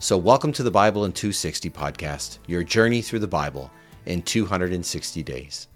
So, 0.00 0.18
welcome 0.18 0.52
to 0.54 0.62
the 0.62 0.70
Bible 0.70 1.04
in 1.04 1.12
260 1.12 1.70
podcast, 1.70 2.38
your 2.46 2.62
journey 2.62 3.00
through 3.00 3.20
the 3.20 3.28
Bible 3.28 3.70
in 4.04 4.22
260 4.22 5.22
days. 5.22 5.68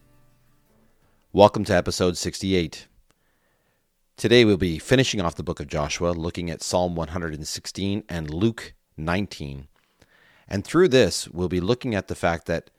Welcome 1.32 1.64
to 1.64 1.72
episode 1.72 2.16
68. 2.16 2.88
Today 4.16 4.44
we'll 4.44 4.58
be 4.58 4.78
finishing 4.78 5.20
off 5.20 5.36
the 5.36 5.44
book 5.44 5.60
of 5.60 5.68
Joshua, 5.68 6.10
looking 6.10 6.50
at 6.50 6.62
Psalm 6.62 6.94
116 6.96 8.04
and 8.08 8.28
Luke 8.28 8.74
19. 8.96 9.68
And 10.48 10.64
through 10.64 10.88
this, 10.88 11.28
we'll 11.28 11.48
be 11.48 11.60
looking 11.60 11.94
at 11.94 12.08
the 12.08 12.16
fact 12.16 12.46
that 12.46 12.70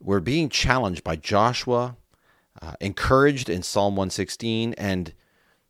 we're 0.00 0.20
being 0.20 0.48
challenged 0.48 1.04
by 1.04 1.16
Joshua, 1.16 1.96
uh, 2.60 2.74
encouraged 2.80 3.48
in 3.48 3.62
Psalm 3.62 3.94
116, 3.94 4.74
and 4.74 5.12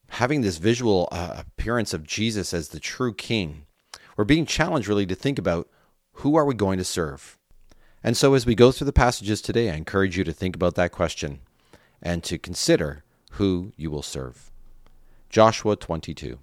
having 0.09 0.41
this 0.41 0.59
visual 0.59 1.09
uh, 1.11 1.35
appearance 1.39 1.93
of 1.93 2.07
Jesus 2.07 2.55
as 2.55 2.69
the 2.69 2.81
true 2.81 3.13
king 3.13 3.67
we're 4.17 4.25
being 4.25 4.47
challenged 4.47 4.89
really 4.89 5.07
to 5.07 5.15
think 5.15 5.39
about 5.39 5.69
who 6.17 6.37
are 6.37 6.45
we 6.45 6.55
going 6.55 6.79
to 6.79 6.85
serve? 6.85 7.39
And 8.05 8.17
so 8.17 8.35
as 8.35 8.47
we 8.47 8.55
go 8.55 8.73
through 8.73 8.87
the 8.87 8.93
passages 8.93 9.41
today, 9.41 9.71
I 9.71 9.75
encourage 9.75 10.19
you 10.19 10.25
to 10.25 10.33
think 10.33 10.57
about 10.57 10.75
that 10.75 10.93
question 10.93 11.41
and 12.03 12.25
to 12.25 12.39
consider 12.39 13.05
who 13.33 13.73
you 13.77 13.91
will 13.91 14.03
serve. 14.03 14.51
Joshua 15.31 15.77
22. 15.77 16.39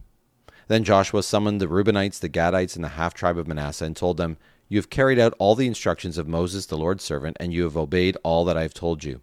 Then 0.68 0.84
Joshua 0.84 1.24
summoned 1.24 1.60
the 1.60 1.68
Reubenites, 1.68 2.20
the 2.20 2.30
Gadites, 2.30 2.76
and 2.76 2.84
the 2.84 2.90
half 2.90 3.14
tribe 3.14 3.38
of 3.38 3.48
Manasseh 3.48 3.86
and 3.86 3.96
told 3.96 4.18
them, 4.18 4.38
You 4.68 4.78
have 4.78 4.90
carried 4.90 5.20
out 5.20 5.34
all 5.38 5.56
the 5.56 5.68
instructions 5.68 6.18
of 6.18 6.28
Moses, 6.28 6.66
the 6.66 6.78
Lord's 6.78 7.04
servant, 7.04 7.38
and 7.40 7.54
you 7.54 7.64
have 7.64 7.76
obeyed 7.76 8.18
all 8.24 8.46
that 8.46 8.58
I 8.58 8.62
have 8.62 8.74
told 8.74 9.04
you. 9.04 9.22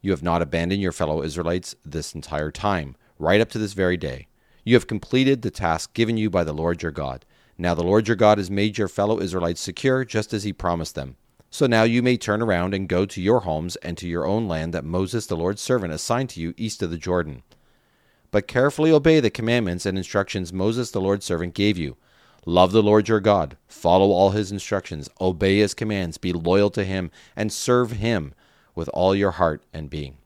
You 0.00 0.10
have 0.10 0.22
not 0.22 0.42
abandoned 0.42 0.82
your 0.82 0.92
fellow 0.92 1.22
Israelites 1.22 1.74
this 1.84 2.14
entire 2.14 2.50
time, 2.50 2.96
right 3.18 3.40
up 3.40 3.48
to 3.50 3.58
this 3.58 3.72
very 3.72 3.96
day. 3.96 4.28
You 4.62 4.74
have 4.74 4.86
completed 4.86 5.42
the 5.42 5.50
task 5.50 5.94
given 5.94 6.16
you 6.16 6.30
by 6.30 6.44
the 6.44 6.52
Lord 6.52 6.82
your 6.82 6.92
God. 6.92 7.24
Now 7.56 7.74
the 7.74 7.84
Lord 7.84 8.08
your 8.08 8.16
God 8.16 8.38
has 8.38 8.50
made 8.50 8.78
your 8.78 8.88
fellow 8.88 9.20
Israelites 9.20 9.60
secure, 9.60 10.04
just 10.04 10.32
as 10.32 10.44
he 10.44 10.52
promised 10.52 10.94
them. 10.94 11.16
So 11.50 11.66
now 11.66 11.84
you 11.84 12.02
may 12.02 12.16
turn 12.16 12.42
around 12.42 12.74
and 12.74 12.88
go 12.88 13.06
to 13.06 13.22
your 13.22 13.40
homes 13.40 13.76
and 13.76 13.96
to 13.98 14.08
your 14.08 14.26
own 14.26 14.48
land 14.48 14.74
that 14.74 14.84
Moses, 14.84 15.26
the 15.26 15.36
Lord's 15.36 15.62
servant, 15.62 15.92
assigned 15.92 16.30
to 16.30 16.40
you 16.40 16.52
east 16.56 16.82
of 16.82 16.90
the 16.90 16.98
Jordan. 16.98 17.44
But 18.32 18.48
carefully 18.48 18.90
obey 18.90 19.20
the 19.20 19.30
commandments 19.30 19.86
and 19.86 19.96
instructions 19.96 20.52
Moses, 20.52 20.90
the 20.90 21.00
Lord's 21.00 21.24
servant, 21.24 21.54
gave 21.54 21.78
you. 21.78 21.96
Love 22.44 22.72
the 22.72 22.82
Lord 22.82 23.08
your 23.08 23.20
God, 23.20 23.56
follow 23.68 24.10
all 24.10 24.30
his 24.30 24.50
instructions, 24.50 25.08
obey 25.20 25.58
his 25.58 25.74
commands, 25.74 26.18
be 26.18 26.32
loyal 26.32 26.70
to 26.70 26.84
him, 26.84 27.12
and 27.36 27.52
serve 27.52 27.92
him 27.92 28.34
with 28.74 28.90
all 28.92 29.14
your 29.14 29.30
heart 29.30 29.62
and 29.72 29.88
being. 29.88 30.16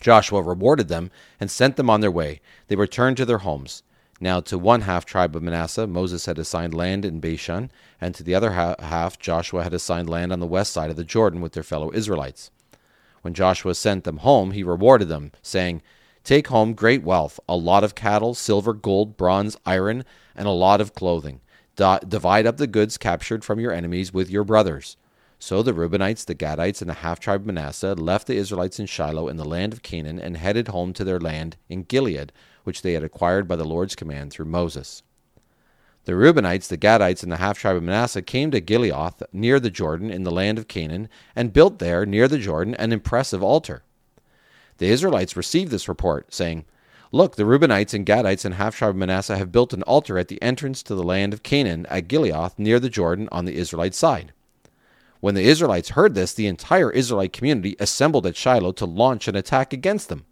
Joshua 0.00 0.42
rewarded 0.42 0.88
them 0.88 1.10
and 1.38 1.50
sent 1.50 1.76
them 1.76 1.88
on 1.88 2.00
their 2.00 2.10
way. 2.10 2.40
They 2.66 2.76
returned 2.76 3.16
to 3.18 3.24
their 3.24 3.38
homes. 3.38 3.82
Now, 4.18 4.40
to 4.40 4.56
one 4.56 4.82
half 4.82 5.04
tribe 5.04 5.36
of 5.36 5.42
Manasseh, 5.42 5.86
Moses 5.86 6.24
had 6.24 6.38
assigned 6.38 6.72
land 6.72 7.04
in 7.04 7.20
Bashan, 7.20 7.70
and 8.00 8.14
to 8.14 8.22
the 8.22 8.34
other 8.34 8.52
half, 8.52 9.18
Joshua 9.18 9.62
had 9.62 9.74
assigned 9.74 10.08
land 10.08 10.32
on 10.32 10.40
the 10.40 10.46
west 10.46 10.72
side 10.72 10.88
of 10.88 10.96
the 10.96 11.04
Jordan 11.04 11.42
with 11.42 11.52
their 11.52 11.62
fellow 11.62 11.92
Israelites. 11.92 12.50
When 13.20 13.34
Joshua 13.34 13.74
sent 13.74 14.04
them 14.04 14.18
home, 14.18 14.52
he 14.52 14.62
rewarded 14.62 15.08
them, 15.08 15.32
saying, 15.42 15.82
Take 16.24 16.48
home 16.48 16.72
great 16.72 17.02
wealth, 17.02 17.38
a 17.48 17.56
lot 17.56 17.84
of 17.84 17.94
cattle, 17.94 18.34
silver, 18.34 18.72
gold, 18.72 19.16
bronze, 19.16 19.56
iron, 19.66 20.04
and 20.34 20.48
a 20.48 20.52
lot 20.52 20.80
of 20.80 20.94
clothing. 20.94 21.40
divide 21.76 22.46
up 22.46 22.56
the 22.56 22.66
goods 22.66 22.96
captured 22.96 23.44
from 23.44 23.60
your 23.60 23.72
enemies 23.72 24.14
with 24.14 24.30
your 24.30 24.44
brothers. 24.44 24.96
So 25.38 25.62
the 25.62 25.74
Reubenites, 25.74 26.24
the 26.24 26.34
Gadites, 26.34 26.80
and 26.80 26.88
the 26.88 26.94
half 26.94 27.20
tribe 27.20 27.42
of 27.42 27.46
Manasseh 27.46 27.94
left 27.94 28.26
the 28.26 28.36
Israelites 28.36 28.80
in 28.80 28.86
Shiloh 28.86 29.28
in 29.28 29.36
the 29.36 29.44
land 29.44 29.74
of 29.74 29.82
Canaan 29.82 30.18
and 30.18 30.38
headed 30.38 30.68
home 30.68 30.94
to 30.94 31.04
their 31.04 31.20
land 31.20 31.56
in 31.68 31.82
Gilead, 31.82 32.32
which 32.66 32.82
they 32.82 32.92
had 32.92 33.04
acquired 33.04 33.46
by 33.46 33.56
the 33.56 33.64
Lord's 33.64 33.94
command 33.94 34.32
through 34.32 34.46
Moses. 34.46 35.02
The 36.04 36.12
Reubenites, 36.12 36.68
the 36.68 36.76
Gadites, 36.76 37.22
and 37.22 37.32
the 37.32 37.36
half 37.36 37.58
tribe 37.58 37.76
of 37.76 37.82
Manasseh 37.82 38.22
came 38.22 38.50
to 38.50 38.60
Geliloth 38.60 39.22
near 39.32 39.58
the 39.58 39.70
Jordan 39.70 40.10
in 40.10 40.22
the 40.22 40.30
land 40.30 40.58
of 40.58 40.68
Canaan 40.68 41.08
and 41.34 41.52
built 41.52 41.78
there 41.80 42.06
near 42.06 42.28
the 42.28 42.38
Jordan 42.38 42.74
an 42.76 42.92
impressive 42.92 43.42
altar. 43.42 43.82
The 44.78 44.86
Israelites 44.86 45.36
received 45.36 45.70
this 45.70 45.88
report, 45.88 46.32
saying, 46.32 46.64
Look, 47.10 47.36
the 47.36 47.44
Reubenites 47.44 47.94
and 47.94 48.06
Gadites 48.06 48.44
and 48.44 48.54
half 48.54 48.76
tribe 48.76 48.90
of 48.90 48.96
Manasseh 48.96 49.36
have 49.36 49.50
built 49.52 49.72
an 49.72 49.82
altar 49.82 50.18
at 50.18 50.28
the 50.28 50.40
entrance 50.42 50.82
to 50.84 50.94
the 50.94 51.02
land 51.02 51.32
of 51.32 51.42
Canaan 51.42 51.86
at 51.86 52.08
Geliloth 52.08 52.58
near 52.58 52.78
the 52.78 52.90
Jordan 52.90 53.28
on 53.32 53.44
the 53.44 53.56
Israelite 53.56 53.94
side. 53.94 54.32
When 55.20 55.34
the 55.34 55.44
Israelites 55.44 55.90
heard 55.90 56.14
this, 56.14 56.34
the 56.34 56.46
entire 56.46 56.90
Israelite 56.90 57.32
community 57.32 57.74
assembled 57.80 58.26
at 58.26 58.36
Shiloh 58.36 58.72
to 58.72 58.86
launch 58.86 59.28
an 59.28 59.34
attack 59.34 59.72
against 59.72 60.08
them. 60.08 60.24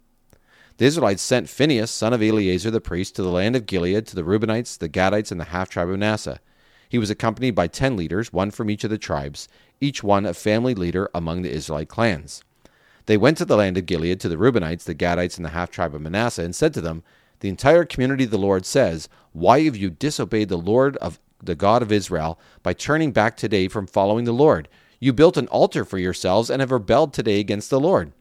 The 0.77 0.85
Israelites 0.85 1.21
sent 1.21 1.47
Phinehas, 1.47 1.89
son 1.89 2.11
of 2.11 2.21
Eleazar 2.21 2.69
the 2.69 2.81
priest, 2.81 3.15
to 3.15 3.23
the 3.23 3.29
land 3.29 3.55
of 3.55 3.65
Gilead 3.65 4.05
to 4.07 4.15
the 4.15 4.23
Reubenites, 4.25 4.77
the 4.77 4.89
Gadites, 4.89 5.31
and 5.31 5.39
the 5.39 5.45
half 5.45 5.69
tribe 5.69 5.87
of 5.87 5.97
Manasseh. 5.97 6.41
He 6.89 6.97
was 6.97 7.09
accompanied 7.09 7.55
by 7.55 7.67
ten 7.67 7.95
leaders, 7.95 8.33
one 8.33 8.51
from 8.51 8.69
each 8.69 8.83
of 8.83 8.89
the 8.89 8.97
tribes, 8.97 9.47
each 9.79 10.03
one 10.03 10.25
a 10.25 10.33
family 10.33 10.75
leader 10.75 11.09
among 11.15 11.41
the 11.41 11.51
Israelite 11.51 11.87
clans. 11.87 12.43
They 13.05 13.15
went 13.15 13.37
to 13.37 13.45
the 13.45 13.55
land 13.55 13.77
of 13.77 13.85
Gilead 13.85 14.19
to 14.19 14.27
the 14.27 14.35
Reubenites, 14.35 14.83
the 14.83 14.93
Gadites, 14.93 15.37
and 15.37 15.45
the 15.45 15.51
half 15.51 15.71
tribe 15.71 15.95
of 15.95 16.01
Manasseh, 16.01 16.43
and 16.43 16.53
said 16.53 16.73
to 16.73 16.81
them, 16.81 17.03
The 17.39 17.47
entire 17.47 17.85
community 17.85 18.25
of 18.25 18.31
the 18.31 18.37
Lord 18.37 18.65
says, 18.65 19.07
Why 19.31 19.61
have 19.61 19.77
you 19.77 19.89
disobeyed 19.89 20.49
the 20.49 20.57
Lord 20.57 20.97
of 20.97 21.21
the 21.41 21.55
God 21.55 21.83
of 21.83 21.91
Israel 21.93 22.37
by 22.63 22.73
turning 22.73 23.13
back 23.13 23.37
today 23.37 23.69
from 23.69 23.87
following 23.87 24.25
the 24.25 24.33
Lord? 24.33 24.67
You 24.99 25.13
built 25.13 25.37
an 25.37 25.47
altar 25.47 25.85
for 25.85 25.99
yourselves 25.99 26.49
and 26.49 26.59
have 26.59 26.71
rebelled 26.71 27.13
today 27.13 27.39
against 27.39 27.69
the 27.69 27.79
Lord. 27.79 28.11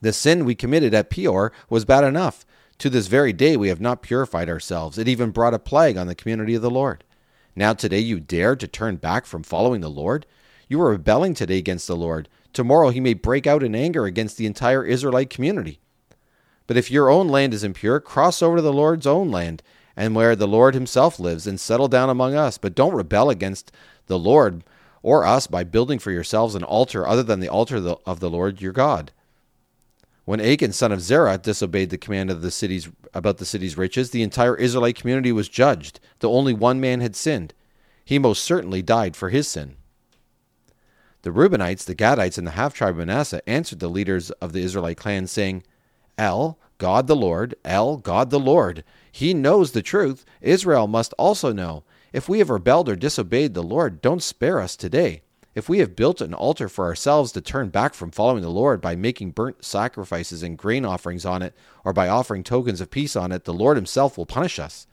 The 0.00 0.12
sin 0.12 0.44
we 0.44 0.54
committed 0.54 0.94
at 0.94 1.10
Peor 1.10 1.52
was 1.68 1.84
bad 1.84 2.04
enough. 2.04 2.44
To 2.78 2.88
this 2.88 3.08
very 3.08 3.32
day 3.32 3.56
we 3.56 3.68
have 3.68 3.80
not 3.80 4.02
purified 4.02 4.48
ourselves. 4.48 4.98
It 4.98 5.08
even 5.08 5.30
brought 5.30 5.54
a 5.54 5.58
plague 5.58 5.96
on 5.96 6.06
the 6.06 6.14
community 6.14 6.54
of 6.54 6.62
the 6.62 6.70
Lord. 6.70 7.02
Now 7.56 7.72
today 7.72 7.98
you 7.98 8.20
dare 8.20 8.54
to 8.54 8.68
turn 8.68 8.96
back 8.96 9.26
from 9.26 9.42
following 9.42 9.80
the 9.80 9.90
Lord? 9.90 10.26
You 10.68 10.80
are 10.82 10.90
rebelling 10.90 11.34
today 11.34 11.58
against 11.58 11.88
the 11.88 11.96
Lord. 11.96 12.28
Tomorrow 12.52 12.90
he 12.90 13.00
may 13.00 13.14
break 13.14 13.46
out 13.46 13.62
in 13.62 13.74
anger 13.74 14.04
against 14.04 14.36
the 14.36 14.46
entire 14.46 14.84
Israelite 14.84 15.30
community. 15.30 15.80
But 16.68 16.76
if 16.76 16.90
your 16.90 17.10
own 17.10 17.28
land 17.28 17.54
is 17.54 17.64
impure, 17.64 17.98
cross 17.98 18.42
over 18.42 18.56
to 18.56 18.62
the 18.62 18.72
Lord's 18.72 19.06
own 19.06 19.30
land, 19.30 19.62
and 19.96 20.14
where 20.14 20.36
the 20.36 20.46
Lord 20.46 20.74
himself 20.74 21.18
lives, 21.18 21.46
and 21.46 21.58
settle 21.58 21.88
down 21.88 22.10
among 22.10 22.34
us. 22.34 22.58
But 22.58 22.74
don't 22.74 22.94
rebel 22.94 23.30
against 23.30 23.72
the 24.06 24.18
Lord 24.18 24.62
or 25.02 25.24
us 25.24 25.46
by 25.46 25.64
building 25.64 25.98
for 25.98 26.12
yourselves 26.12 26.54
an 26.54 26.62
altar 26.62 27.06
other 27.06 27.22
than 27.22 27.40
the 27.40 27.48
altar 27.48 27.96
of 28.06 28.20
the 28.20 28.30
Lord 28.30 28.60
your 28.60 28.72
God. 28.72 29.10
When 30.28 30.42
Achan, 30.42 30.74
son 30.74 30.92
of 30.92 31.00
Zerah, 31.00 31.38
disobeyed 31.38 31.88
the 31.88 31.96
command 31.96 32.30
of 32.30 32.42
the 32.42 32.50
city's 32.50 32.90
about 33.14 33.38
the 33.38 33.46
city's 33.46 33.78
riches, 33.78 34.10
the 34.10 34.22
entire 34.22 34.54
Israelite 34.54 34.96
community 34.96 35.32
was 35.32 35.48
judged. 35.48 36.00
though 36.18 36.34
only 36.34 36.52
one 36.52 36.78
man 36.82 37.00
had 37.00 37.16
sinned. 37.16 37.54
He 38.04 38.18
most 38.18 38.42
certainly 38.42 38.82
died 38.82 39.16
for 39.16 39.30
his 39.30 39.48
sin. 39.48 39.76
The 41.22 41.30
Reubenites, 41.30 41.86
the 41.86 41.94
Gadites, 41.94 42.36
and 42.36 42.46
the 42.46 42.50
half 42.50 42.74
tribe 42.74 42.90
of 42.90 42.98
Manasseh 42.98 43.40
answered 43.48 43.78
the 43.78 43.88
leaders 43.88 44.30
of 44.32 44.52
the 44.52 44.60
Israelite 44.60 44.98
clans, 44.98 45.32
saying, 45.32 45.62
El, 46.18 46.58
God 46.76 47.06
the 47.06 47.16
Lord, 47.16 47.54
El, 47.64 47.96
God 47.96 48.28
the 48.28 48.38
Lord. 48.38 48.84
He 49.10 49.32
knows 49.32 49.72
the 49.72 49.80
truth. 49.80 50.26
Israel 50.42 50.86
must 50.86 51.14
also 51.14 51.54
know. 51.54 51.84
If 52.12 52.28
we 52.28 52.40
have 52.40 52.50
rebelled 52.50 52.90
or 52.90 52.96
disobeyed 52.96 53.54
the 53.54 53.62
Lord, 53.62 54.02
don't 54.02 54.22
spare 54.22 54.60
us 54.60 54.76
today. 54.76 55.22
If 55.58 55.68
we 55.68 55.80
have 55.80 55.96
built 55.96 56.20
an 56.20 56.34
altar 56.34 56.68
for 56.68 56.84
ourselves 56.84 57.32
to 57.32 57.40
turn 57.40 57.70
back 57.70 57.92
from 57.92 58.12
following 58.12 58.42
the 58.42 58.48
Lord 58.48 58.80
by 58.80 58.94
making 58.94 59.32
burnt 59.32 59.64
sacrifices 59.64 60.44
and 60.44 60.56
grain 60.56 60.84
offerings 60.84 61.26
on 61.26 61.42
it, 61.42 61.52
or 61.84 61.92
by 61.92 62.06
offering 62.06 62.44
tokens 62.44 62.80
of 62.80 62.92
peace 62.92 63.16
on 63.16 63.32
it, 63.32 63.42
the 63.42 63.52
Lord 63.52 63.76
Himself 63.76 64.16
will 64.16 64.24
punish 64.24 64.60
us. 64.60 64.86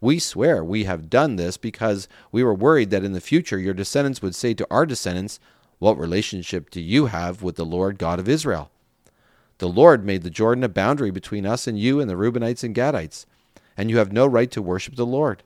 We 0.00 0.20
swear 0.20 0.62
we 0.62 0.84
have 0.84 1.10
done 1.10 1.34
this 1.34 1.56
because 1.56 2.06
we 2.30 2.44
were 2.44 2.54
worried 2.54 2.90
that 2.90 3.02
in 3.02 3.10
the 3.10 3.20
future 3.20 3.58
your 3.58 3.74
descendants 3.74 4.22
would 4.22 4.36
say 4.36 4.54
to 4.54 4.66
our 4.70 4.86
descendants, 4.86 5.40
What 5.80 5.98
relationship 5.98 6.70
do 6.70 6.80
you 6.80 7.06
have 7.06 7.42
with 7.42 7.56
the 7.56 7.66
Lord 7.66 7.98
God 7.98 8.20
of 8.20 8.28
Israel? 8.28 8.70
The 9.58 9.68
Lord 9.68 10.04
made 10.04 10.22
the 10.22 10.30
Jordan 10.30 10.62
a 10.62 10.68
boundary 10.68 11.10
between 11.10 11.44
us 11.44 11.66
and 11.66 11.76
you 11.76 11.98
and 11.98 12.08
the 12.08 12.14
Reubenites 12.14 12.62
and 12.62 12.72
Gadites, 12.72 13.26
and 13.76 13.90
you 13.90 13.98
have 13.98 14.12
no 14.12 14.28
right 14.28 14.52
to 14.52 14.62
worship 14.62 14.94
the 14.94 15.04
Lord. 15.04 15.42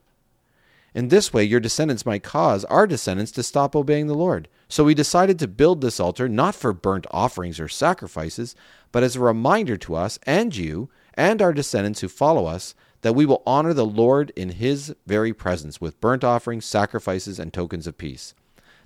In 0.95 1.09
this 1.09 1.33
way, 1.33 1.45
your 1.45 1.61
descendants 1.61 2.07
might 2.07 2.23
cause 2.23 2.65
our 2.67 2.87
descendants 2.87 3.33
to 3.33 3.43
stop 3.43 3.77
obeying 3.77 4.07
the 4.07 4.15
Lord. 4.15 4.49
So 4.69 4.85
we 4.85 4.95
decided 4.95 5.39
to 5.39 5.49
build 5.49 5.81
this 5.81 6.01
altar 6.01 6.29
not 6.29 6.55
for 6.55 6.73
burnt 6.73 7.07
offerings 7.11 7.61
or 7.61 7.69
sacrifices, 7.69 8.57
but 8.91 9.03
as 9.03 9.17
a 9.17 9.21
reminder 9.21 9.77
to 9.77 9.95
us 9.95 10.19
and 10.25 10.55
you 10.57 10.89
and 11.15 11.43
our 11.43 11.53
descendants 11.53 12.01
who 12.01 12.09
follow 12.09 12.47
us 12.47 12.75
that 13.03 13.15
we 13.15 13.27
will 13.27 13.43
honor 13.47 13.73
the 13.73 13.87
Lord 13.87 14.33
in 14.35 14.51
his 14.51 14.95
very 15.07 15.33
presence 15.33 15.81
with 15.81 16.01
burnt 16.01 16.25
offerings, 16.25 16.65
sacrifices, 16.65 17.39
and 17.39 17.53
tokens 17.53 17.87
of 17.87 17.99
peace. 17.99 18.35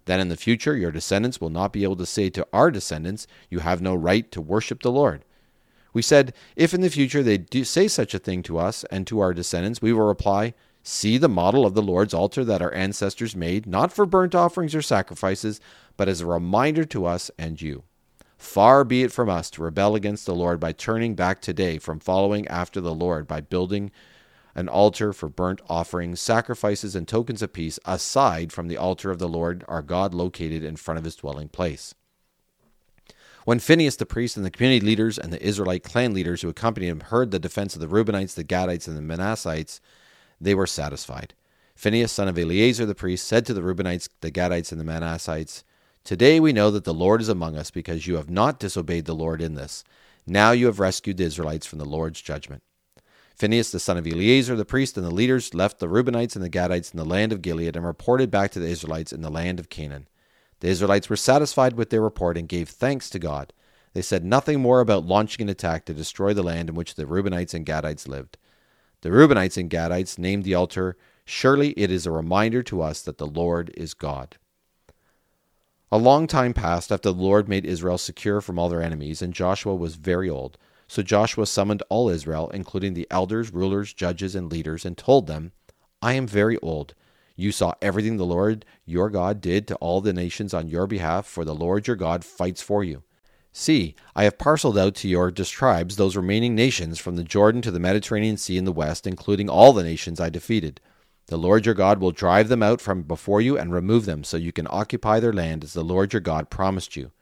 Then 0.04 0.20
in 0.20 0.28
the 0.28 0.36
future, 0.36 0.76
your 0.76 0.90
descendants 0.90 1.40
will 1.40 1.50
not 1.50 1.72
be 1.72 1.84
able 1.84 1.96
to 1.96 2.06
say 2.06 2.28
to 2.30 2.46
our 2.52 2.70
descendants, 2.70 3.26
You 3.48 3.60
have 3.60 3.80
no 3.80 3.94
right 3.94 4.30
to 4.32 4.40
worship 4.40 4.82
the 4.82 4.90
Lord. 4.90 5.24
We 5.92 6.02
said, 6.02 6.34
If 6.56 6.74
in 6.74 6.80
the 6.80 6.90
future 6.90 7.22
they 7.22 7.38
do 7.38 7.64
say 7.64 7.88
such 7.88 8.14
a 8.14 8.18
thing 8.18 8.42
to 8.44 8.58
us 8.58 8.84
and 8.84 9.06
to 9.06 9.20
our 9.20 9.32
descendants, 9.32 9.80
we 9.80 9.92
will 9.92 10.06
reply, 10.06 10.54
See 10.82 11.16
the 11.16 11.28
model 11.28 11.64
of 11.64 11.74
the 11.74 11.82
Lord's 11.82 12.14
altar 12.14 12.44
that 12.44 12.62
our 12.62 12.74
ancestors 12.74 13.36
made, 13.36 13.66
not 13.66 13.92
for 13.92 14.04
burnt 14.04 14.34
offerings 14.34 14.74
or 14.74 14.82
sacrifices, 14.82 15.60
but 15.96 16.08
as 16.08 16.20
a 16.20 16.26
reminder 16.26 16.84
to 16.86 17.06
us 17.06 17.30
and 17.38 17.60
you. 17.60 17.84
Far 18.36 18.82
be 18.82 19.04
it 19.04 19.12
from 19.12 19.28
us 19.28 19.48
to 19.50 19.62
rebel 19.62 19.94
against 19.94 20.26
the 20.26 20.34
Lord 20.34 20.58
by 20.58 20.72
turning 20.72 21.14
back 21.14 21.40
today 21.40 21.78
from 21.78 22.00
following 22.00 22.48
after 22.48 22.80
the 22.80 22.94
Lord 22.94 23.28
by 23.28 23.40
building 23.40 23.92
an 24.56 24.68
altar 24.68 25.12
for 25.12 25.28
burnt 25.28 25.60
offerings, 25.68 26.20
sacrifices, 26.20 26.96
and 26.96 27.06
tokens 27.06 27.42
of 27.42 27.52
peace 27.52 27.78
aside 27.84 28.52
from 28.52 28.66
the 28.66 28.76
altar 28.76 29.12
of 29.12 29.20
the 29.20 29.28
Lord 29.28 29.64
our 29.68 29.80
God 29.80 30.12
located 30.12 30.64
in 30.64 30.74
front 30.74 30.98
of 30.98 31.04
his 31.04 31.14
dwelling 31.14 31.48
place. 31.48 31.94
When 33.44 33.60
Phinehas 33.60 33.96
the 33.96 34.06
priest 34.06 34.36
and 34.36 34.44
the 34.44 34.50
community 34.50 34.84
leaders 34.84 35.18
and 35.18 35.32
the 35.32 35.42
Israelite 35.42 35.84
clan 35.84 36.12
leaders 36.12 36.42
who 36.42 36.48
accompanied 36.48 36.88
him 36.88 37.00
heard 37.00 37.30
the 37.30 37.38
defense 37.38 37.74
of 37.74 37.80
the 37.80 37.88
Reubenites, 37.88 38.34
the 38.34 38.44
Gadites, 38.44 38.86
and 38.86 38.96
the 38.96 39.16
Manassites, 39.16 39.80
they 40.42 40.54
were 40.54 40.66
satisfied. 40.66 41.34
Phinehas, 41.74 42.12
son 42.12 42.28
of 42.28 42.38
Eleazar 42.38 42.86
the 42.86 42.94
priest, 42.94 43.26
said 43.26 43.46
to 43.46 43.54
the 43.54 43.62
Reubenites, 43.62 44.08
the 44.20 44.30
Gadites, 44.30 44.72
and 44.72 44.80
the 44.80 44.84
Manassites, 44.84 45.64
Today 46.04 46.40
we 46.40 46.52
know 46.52 46.70
that 46.70 46.84
the 46.84 46.92
Lord 46.92 47.20
is 47.20 47.28
among 47.28 47.56
us 47.56 47.70
because 47.70 48.06
you 48.06 48.16
have 48.16 48.28
not 48.28 48.58
disobeyed 48.58 49.04
the 49.04 49.14
Lord 49.14 49.40
in 49.40 49.54
this. 49.54 49.84
Now 50.26 50.50
you 50.50 50.66
have 50.66 50.80
rescued 50.80 51.16
the 51.16 51.24
Israelites 51.24 51.66
from 51.66 51.78
the 51.78 51.84
Lord's 51.84 52.20
judgment. 52.20 52.62
Phinehas, 53.36 53.70
the 53.70 53.80
son 53.80 53.96
of 53.96 54.06
Eleazar 54.06 54.56
the 54.56 54.64
priest, 54.64 54.96
and 54.96 55.06
the 55.06 55.14
leaders 55.14 55.54
left 55.54 55.78
the 55.78 55.88
Reubenites 55.88 56.34
and 56.34 56.44
the 56.44 56.50
Gadites 56.50 56.92
in 56.92 56.98
the 56.98 57.04
land 57.04 57.32
of 57.32 57.42
Gilead 57.42 57.76
and 57.76 57.86
reported 57.86 58.30
back 58.30 58.50
to 58.52 58.60
the 58.60 58.68
Israelites 58.68 59.12
in 59.12 59.22
the 59.22 59.30
land 59.30 59.58
of 59.58 59.68
Canaan. 59.68 60.08
The 60.60 60.68
Israelites 60.68 61.08
were 61.08 61.16
satisfied 61.16 61.74
with 61.74 61.90
their 61.90 62.02
report 62.02 62.36
and 62.36 62.48
gave 62.48 62.68
thanks 62.68 63.08
to 63.10 63.18
God. 63.18 63.52
They 63.94 64.02
said 64.02 64.24
nothing 64.24 64.60
more 64.60 64.80
about 64.80 65.06
launching 65.06 65.44
an 65.44 65.50
attack 65.50 65.84
to 65.86 65.94
destroy 65.94 66.34
the 66.34 66.42
land 66.42 66.68
in 66.68 66.74
which 66.74 66.94
the 66.94 67.04
Reubenites 67.04 67.54
and 67.54 67.66
Gadites 67.66 68.06
lived. 68.06 68.38
The 69.02 69.10
Reubenites 69.10 69.56
and 69.56 69.68
Gadites 69.68 70.16
named 70.16 70.44
the 70.44 70.54
altar, 70.54 70.96
Surely 71.24 71.70
it 71.70 71.90
is 71.90 72.06
a 72.06 72.12
reminder 72.12 72.62
to 72.62 72.80
us 72.80 73.02
that 73.02 73.18
the 73.18 73.26
Lord 73.26 73.72
is 73.76 73.94
God. 73.94 74.36
A 75.90 75.98
long 75.98 76.28
time 76.28 76.54
passed 76.54 76.92
after 76.92 77.10
the 77.10 77.18
Lord 77.20 77.48
made 77.48 77.66
Israel 77.66 77.98
secure 77.98 78.40
from 78.40 78.60
all 78.60 78.68
their 78.68 78.80
enemies, 78.80 79.20
and 79.20 79.34
Joshua 79.34 79.74
was 79.74 79.96
very 79.96 80.30
old. 80.30 80.56
So 80.86 81.02
Joshua 81.02 81.46
summoned 81.46 81.82
all 81.88 82.08
Israel, 82.08 82.48
including 82.50 82.94
the 82.94 83.08
elders, 83.10 83.52
rulers, 83.52 83.92
judges, 83.92 84.36
and 84.36 84.50
leaders, 84.50 84.84
and 84.84 84.96
told 84.96 85.26
them, 85.26 85.50
I 86.00 86.12
am 86.14 86.26
very 86.28 86.56
old. 86.58 86.94
You 87.34 87.50
saw 87.50 87.74
everything 87.82 88.18
the 88.18 88.24
Lord 88.24 88.64
your 88.84 89.10
God 89.10 89.40
did 89.40 89.66
to 89.66 89.74
all 89.76 90.00
the 90.00 90.12
nations 90.12 90.54
on 90.54 90.68
your 90.68 90.86
behalf, 90.86 91.26
for 91.26 91.44
the 91.44 91.54
Lord 91.54 91.88
your 91.88 91.96
God 91.96 92.24
fights 92.24 92.62
for 92.62 92.84
you. 92.84 93.02
See, 93.52 93.94
I 94.16 94.24
have 94.24 94.38
parceled 94.38 94.78
out 94.78 94.94
to 94.96 95.08
your 95.08 95.30
tribes 95.30 95.96
those 95.96 96.16
remaining 96.16 96.54
nations 96.54 96.98
from 96.98 97.16
the 97.16 97.24
Jordan 97.24 97.62
to 97.62 97.70
the 97.70 97.78
Mediterranean 97.78 98.36
Sea 98.36 98.56
in 98.56 98.64
the 98.64 98.72
west, 98.72 99.06
including 99.06 99.50
all 99.50 99.72
the 99.72 99.82
nations 99.82 100.20
I 100.20 100.30
defeated. 100.30 100.80
The 101.26 101.36
Lord 101.36 101.66
your 101.66 101.74
God 101.74 102.00
will 102.00 102.12
drive 102.12 102.48
them 102.48 102.62
out 102.62 102.80
from 102.80 103.02
before 103.02 103.40
you 103.40 103.58
and 103.58 103.72
remove 103.72 104.06
them, 104.06 104.24
so 104.24 104.36
you 104.36 104.52
can 104.52 104.66
occupy 104.70 105.20
their 105.20 105.32
land 105.32 105.64
as 105.64 105.74
the 105.74 105.84
Lord 105.84 106.12
your 106.12 106.20
God 106.20 106.50
promised 106.50 106.96
you. 106.96 107.12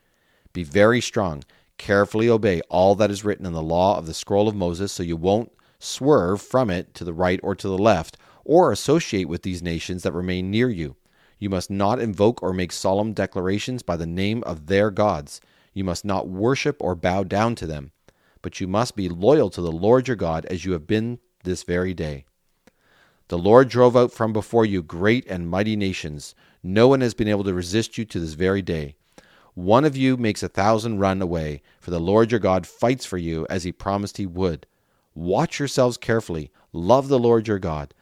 Be 0.52 0.62
very 0.62 1.00
strong 1.00 1.42
Carefully 1.80 2.28
obey 2.28 2.60
all 2.68 2.94
that 2.96 3.10
is 3.10 3.24
written 3.24 3.46
in 3.46 3.54
the 3.54 3.62
law 3.62 3.96
of 3.96 4.04
the 4.04 4.12
scroll 4.12 4.48
of 4.48 4.54
Moses 4.54 4.92
so 4.92 5.02
you 5.02 5.16
won't 5.16 5.50
swerve 5.78 6.42
from 6.42 6.68
it 6.68 6.92
to 6.92 7.04
the 7.04 7.14
right 7.14 7.40
or 7.42 7.54
to 7.54 7.68
the 7.68 7.78
left, 7.78 8.18
or 8.44 8.70
associate 8.70 9.30
with 9.30 9.44
these 9.44 9.62
nations 9.62 10.02
that 10.02 10.12
remain 10.12 10.50
near 10.50 10.68
you. 10.68 10.96
You 11.38 11.48
must 11.48 11.70
not 11.70 11.98
invoke 11.98 12.42
or 12.42 12.52
make 12.52 12.70
solemn 12.70 13.14
declarations 13.14 13.82
by 13.82 13.96
the 13.96 14.06
name 14.06 14.42
of 14.44 14.66
their 14.66 14.90
gods. 14.90 15.40
You 15.72 15.84
must 15.84 16.04
not 16.04 16.28
worship 16.28 16.76
or 16.80 16.94
bow 16.94 17.24
down 17.24 17.54
to 17.56 17.66
them. 17.66 17.92
But 18.42 18.60
you 18.60 18.66
must 18.66 18.96
be 18.96 19.08
loyal 19.08 19.50
to 19.50 19.60
the 19.60 19.72
Lord 19.72 20.08
your 20.08 20.16
God 20.16 20.46
as 20.46 20.64
you 20.64 20.72
have 20.72 20.86
been 20.86 21.18
this 21.44 21.62
very 21.62 21.94
day. 21.94 22.24
The 23.28 23.38
Lord 23.38 23.68
drove 23.68 23.96
out 23.96 24.12
from 24.12 24.32
before 24.32 24.66
you 24.66 24.82
great 24.82 25.26
and 25.28 25.48
mighty 25.48 25.76
nations. 25.76 26.34
No 26.62 26.88
one 26.88 27.00
has 27.00 27.14
been 27.14 27.28
able 27.28 27.44
to 27.44 27.54
resist 27.54 27.96
you 27.96 28.04
to 28.06 28.18
this 28.18 28.32
very 28.32 28.62
day. 28.62 28.96
One 29.54 29.84
of 29.84 29.96
you 29.96 30.16
makes 30.16 30.42
a 30.42 30.48
thousand 30.48 30.98
run 30.98 31.20
away, 31.20 31.62
for 31.80 31.90
the 31.90 32.00
Lord 32.00 32.30
your 32.30 32.40
God 32.40 32.66
fights 32.66 33.04
for 33.04 33.18
you 33.18 33.46
as 33.50 33.64
he 33.64 33.72
promised 33.72 34.16
he 34.16 34.26
would. 34.26 34.66
Watch 35.14 35.58
yourselves 35.58 35.96
carefully. 35.96 36.50
Love 36.72 37.08
the 37.08 37.18
Lord 37.18 37.46
your 37.46 37.58
God. 37.58 37.94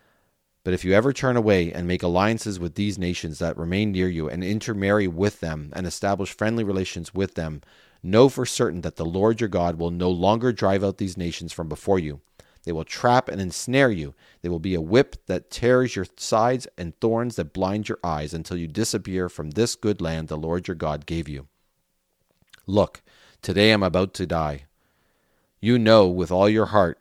But 0.69 0.75
if 0.75 0.85
you 0.85 0.93
ever 0.93 1.15
turn 1.15 1.39
away 1.39 1.73
and 1.73 1.89
make 1.89 2.03
alliances 2.03 2.61
with 2.61 2.75
these 2.75 2.99
nations 2.99 3.39
that 3.39 3.57
remain 3.57 3.91
near 3.91 4.07
you, 4.07 4.29
and 4.29 4.45
intermarry 4.45 5.09
with 5.09 5.41
them, 5.41 5.73
and 5.75 5.87
establish 5.87 6.37
friendly 6.37 6.63
relations 6.63 7.15
with 7.15 7.37
them, 7.37 7.63
know 8.03 8.29
for 8.29 8.45
certain 8.45 8.83
that 8.83 8.97
the 8.97 9.07
Lord 9.07 9.41
your 9.41 9.49
God 9.49 9.79
will 9.79 9.91
no 9.91 10.11
longer 10.11 10.53
drive 10.53 10.85
out 10.85 10.99
these 10.99 11.17
nations 11.17 11.55
from 11.55 11.71
before 11.71 11.99
you. 11.99 12.21
They 12.65 12.73
will 12.73 12.85
trap 12.85 13.31
and 13.31 13.41
ensnare 13.41 13.91
you. 13.91 14.13
They 14.43 14.51
will 14.51 14.59
be 14.59 14.75
a 14.75 14.81
whip 14.83 15.17
that 15.25 15.51
tears 15.51 15.97
your 15.97 16.05
sides 16.19 16.69
and 16.77 16.95
thorns 17.01 17.37
that 17.37 17.55
blind 17.55 17.89
your 17.89 17.99
eyes 18.05 18.35
until 18.35 18.59
you 18.59 18.69
disappear 18.69 19.31
from 19.31 19.53
this 19.53 19.75
good 19.75 20.03
land 20.03 20.29
the 20.29 20.37
Lord 20.37 20.69
your 20.69 20.75
God 20.75 21.07
gave 21.07 21.31
you. 21.31 21.47
Look, 22.67 23.01
today 23.41 23.71
I 23.71 23.73
am 23.73 23.83
about 23.83 24.13
to 24.13 24.27
die. 24.27 24.67
You 25.63 25.79
know 25.79 26.09
with 26.09 26.31
all 26.31 26.47
your 26.47 26.67
heart 26.67 26.99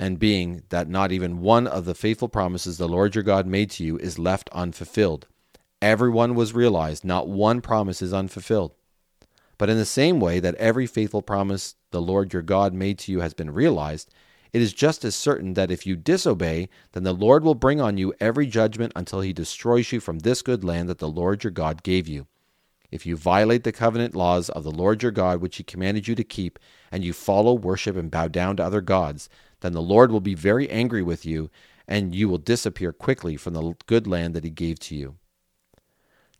and 0.00 0.18
being 0.18 0.62
that 0.70 0.88
not 0.88 1.12
even 1.12 1.42
one 1.42 1.66
of 1.66 1.84
the 1.84 1.94
faithful 1.94 2.28
promises 2.28 2.78
the 2.78 2.88
Lord 2.88 3.14
your 3.14 3.22
God 3.22 3.46
made 3.46 3.70
to 3.72 3.84
you 3.84 3.98
is 3.98 4.18
left 4.18 4.48
unfulfilled. 4.50 5.26
Everyone 5.82 6.34
was 6.34 6.54
realized, 6.54 7.04
not 7.04 7.28
one 7.28 7.60
promise 7.60 8.00
is 8.00 8.14
unfulfilled. 8.14 8.72
But 9.58 9.68
in 9.68 9.76
the 9.76 9.84
same 9.84 10.18
way 10.18 10.40
that 10.40 10.54
every 10.54 10.86
faithful 10.86 11.20
promise 11.20 11.74
the 11.90 12.00
Lord 12.00 12.32
your 12.32 12.40
God 12.40 12.72
made 12.72 12.98
to 13.00 13.12
you 13.12 13.20
has 13.20 13.34
been 13.34 13.50
realized, 13.50 14.10
it 14.54 14.62
is 14.62 14.72
just 14.72 15.04
as 15.04 15.14
certain 15.14 15.52
that 15.52 15.70
if 15.70 15.86
you 15.86 15.96
disobey, 15.96 16.70
then 16.92 17.02
the 17.02 17.12
Lord 17.12 17.44
will 17.44 17.54
bring 17.54 17.78
on 17.78 17.98
you 17.98 18.14
every 18.20 18.46
judgment 18.46 18.94
until 18.96 19.20
he 19.20 19.34
destroys 19.34 19.92
you 19.92 20.00
from 20.00 20.20
this 20.20 20.40
good 20.40 20.64
land 20.64 20.88
that 20.88 20.98
the 20.98 21.10
Lord 21.10 21.44
your 21.44 21.50
God 21.50 21.82
gave 21.82 22.08
you. 22.08 22.26
If 22.90 23.06
you 23.06 23.16
violate 23.16 23.64
the 23.64 23.70
covenant 23.70 24.16
laws 24.16 24.48
of 24.48 24.64
the 24.64 24.70
Lord 24.70 25.02
your 25.02 25.12
God, 25.12 25.40
which 25.40 25.58
he 25.58 25.62
commanded 25.62 26.08
you 26.08 26.14
to 26.14 26.24
keep, 26.24 26.58
and 26.90 27.04
you 27.04 27.12
follow, 27.12 27.52
worship, 27.52 27.96
and 27.96 28.10
bow 28.10 28.28
down 28.28 28.56
to 28.56 28.64
other 28.64 28.80
gods, 28.80 29.28
then 29.60 29.72
the 29.72 29.82
Lord 29.82 30.10
will 30.10 30.20
be 30.20 30.34
very 30.34 30.68
angry 30.70 31.02
with 31.02 31.24
you, 31.24 31.50
and 31.86 32.14
you 32.14 32.28
will 32.28 32.38
disappear 32.38 32.92
quickly 32.92 33.36
from 33.36 33.54
the 33.54 33.74
good 33.86 34.06
land 34.06 34.34
that 34.34 34.44
he 34.44 34.50
gave 34.50 34.78
to 34.80 34.94
you. 34.94 35.16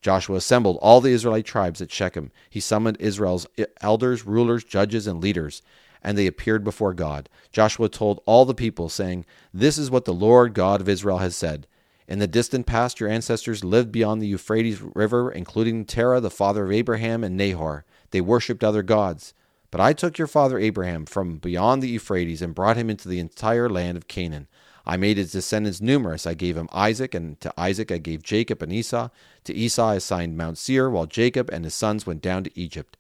Joshua 0.01 0.37
assembled 0.37 0.79
all 0.81 1.01
the 1.01 1.11
Israelite 1.11 1.45
tribes 1.45 1.83
at 1.83 1.93
Shechem. 1.93 2.31
He 2.49 2.61
summoned 2.61 2.97
Israel's 3.01 3.47
elders, 3.83 4.25
rulers, 4.25 4.65
judges, 4.65 5.07
and 5.07 5.23
leaders 5.23 5.63
and 6.03 6.17
they 6.17 6.27
appeared 6.27 6.65
before 6.65 6.95
God. 6.95 7.29
Joshua 7.53 7.89
told 7.89 8.23
all 8.27 8.45
the 8.45 8.55
people, 8.55 8.89
saying, 8.89 9.27
This 9.53 9.79
is 9.79 9.91
what 9.91 10.05
the 10.05 10.15
Lord 10.15 10.55
God 10.55 10.81
of 10.81 10.89
Israel 10.89 11.19
has 11.19 11.37
said. 11.37 11.67
In 12.09 12.19
the 12.19 12.27
distant 12.27 12.67
past, 12.67 12.99
your 12.99 13.09
ancestors 13.09 13.63
lived 13.63 13.93
beyond 13.93 14.21
the 14.21 14.27
Euphrates 14.27 14.81
River, 14.81 15.31
including 15.31 15.85
Terah, 15.85 16.21
the 16.21 16.31
father 16.31 16.65
of 16.65 16.73
Abraham, 16.73 17.23
and 17.23 17.37
Nahor. 17.37 17.85
They 18.11 18.21
worshipped 18.21 18.65
other 18.65 18.83
gods. 18.83 19.33
But 19.71 19.81
I 19.81 19.93
took 19.93 20.19
your 20.19 20.27
father 20.27 20.59
Abraham 20.59 21.07
from 21.07 21.39
beyond 21.39 21.83
the 21.83 21.89
Euphrates 21.89 22.43
and 22.43 22.55
brought 22.55 22.77
him 22.77 22.91
into 22.91 23.09
the 23.09 23.21
entire 23.21 23.69
land 23.69 23.97
of 23.97 24.09
Canaan. 24.09 24.49
I 24.85 24.97
made 24.97 25.17
his 25.17 25.33
descendants 25.33 25.81
numerous. 25.81 26.27
I 26.27 26.35
gave 26.35 26.57
him 26.57 26.69
Isaac, 26.73 27.15
and 27.15 27.41
to 27.41 27.53
Isaac 27.57 27.93
I 27.93 27.99
gave 27.99 28.23
Jacob 28.23 28.63
and 28.63 28.73
Esau. 28.73 29.11
To 29.45 29.55
Esau 29.55 29.91
I 29.91 29.95
assigned 29.97 30.37
Mount 30.37 30.59
Seir, 30.59 30.91
while 30.91 31.07
Jacob 31.07 31.51
and 31.51 31.65
his 31.65 31.75
sons 31.75 32.07
went 32.07 32.23
down 32.23 32.45
to 32.45 32.59
Egypt. 32.59 32.97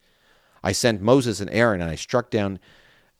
I 0.62 0.72
sent 0.72 1.00
Moses 1.00 1.40
and 1.40 1.50
Aaron, 1.50 1.80
and 1.80 1.90
I 1.90 1.96
struck 1.96 2.30
down 2.30 2.60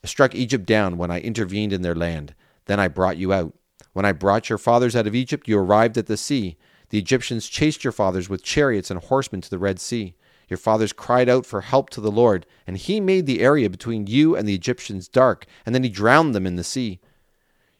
struck 0.05 0.35
Egypt 0.35 0.65
down 0.65 0.97
when 0.97 1.11
I 1.11 1.21
intervened 1.21 1.73
in 1.73 1.83
their 1.83 1.95
land. 1.95 2.35
Then 2.67 2.81
I 2.81 2.89
brought 2.89 3.17
you 3.17 3.33
out. 3.33 3.55
When 3.93 4.05
I 4.05 4.13
brought 4.13 4.49
your 4.49 4.59
fathers 4.59 4.95
out 4.95 5.07
of 5.07 5.15
Egypt, 5.15 5.49
you 5.49 5.59
arrived 5.59 5.99
at 5.99 6.07
the 6.07 6.17
sea. 6.17 6.57
The 6.91 6.99
Egyptians 6.99 7.49
chased 7.49 7.85
your 7.85 7.93
fathers 7.93 8.29
with 8.29 8.43
chariots 8.43 8.91
and 8.91 9.01
horsemen 9.01 9.41
to 9.43 9.51
the 9.51 9.59
Red 9.59 9.81
Sea. 9.81 10.15
Your 10.51 10.59
fathers 10.59 10.93
cried 10.93 11.29
out 11.29 11.47
for 11.47 11.63
help 11.63 11.89
to 11.91 12.01
the 12.01 12.11
Lord, 12.11 12.45
and 12.67 12.77
he 12.77 13.01
made 13.01 13.25
the 13.25 13.41
area 13.41 13.71
between 13.71 14.09
you 14.09 14.37
and 14.37 14.47
the 14.47 14.55
Egyptians 14.55 15.09
dark, 15.09 15.47
and 15.65 15.75
then 15.75 15.85
he 15.85 15.89
drowned 15.89 16.35
them 16.35 16.47
in 16.47 16.57
the 16.57 16.65
sea. 16.65 17.01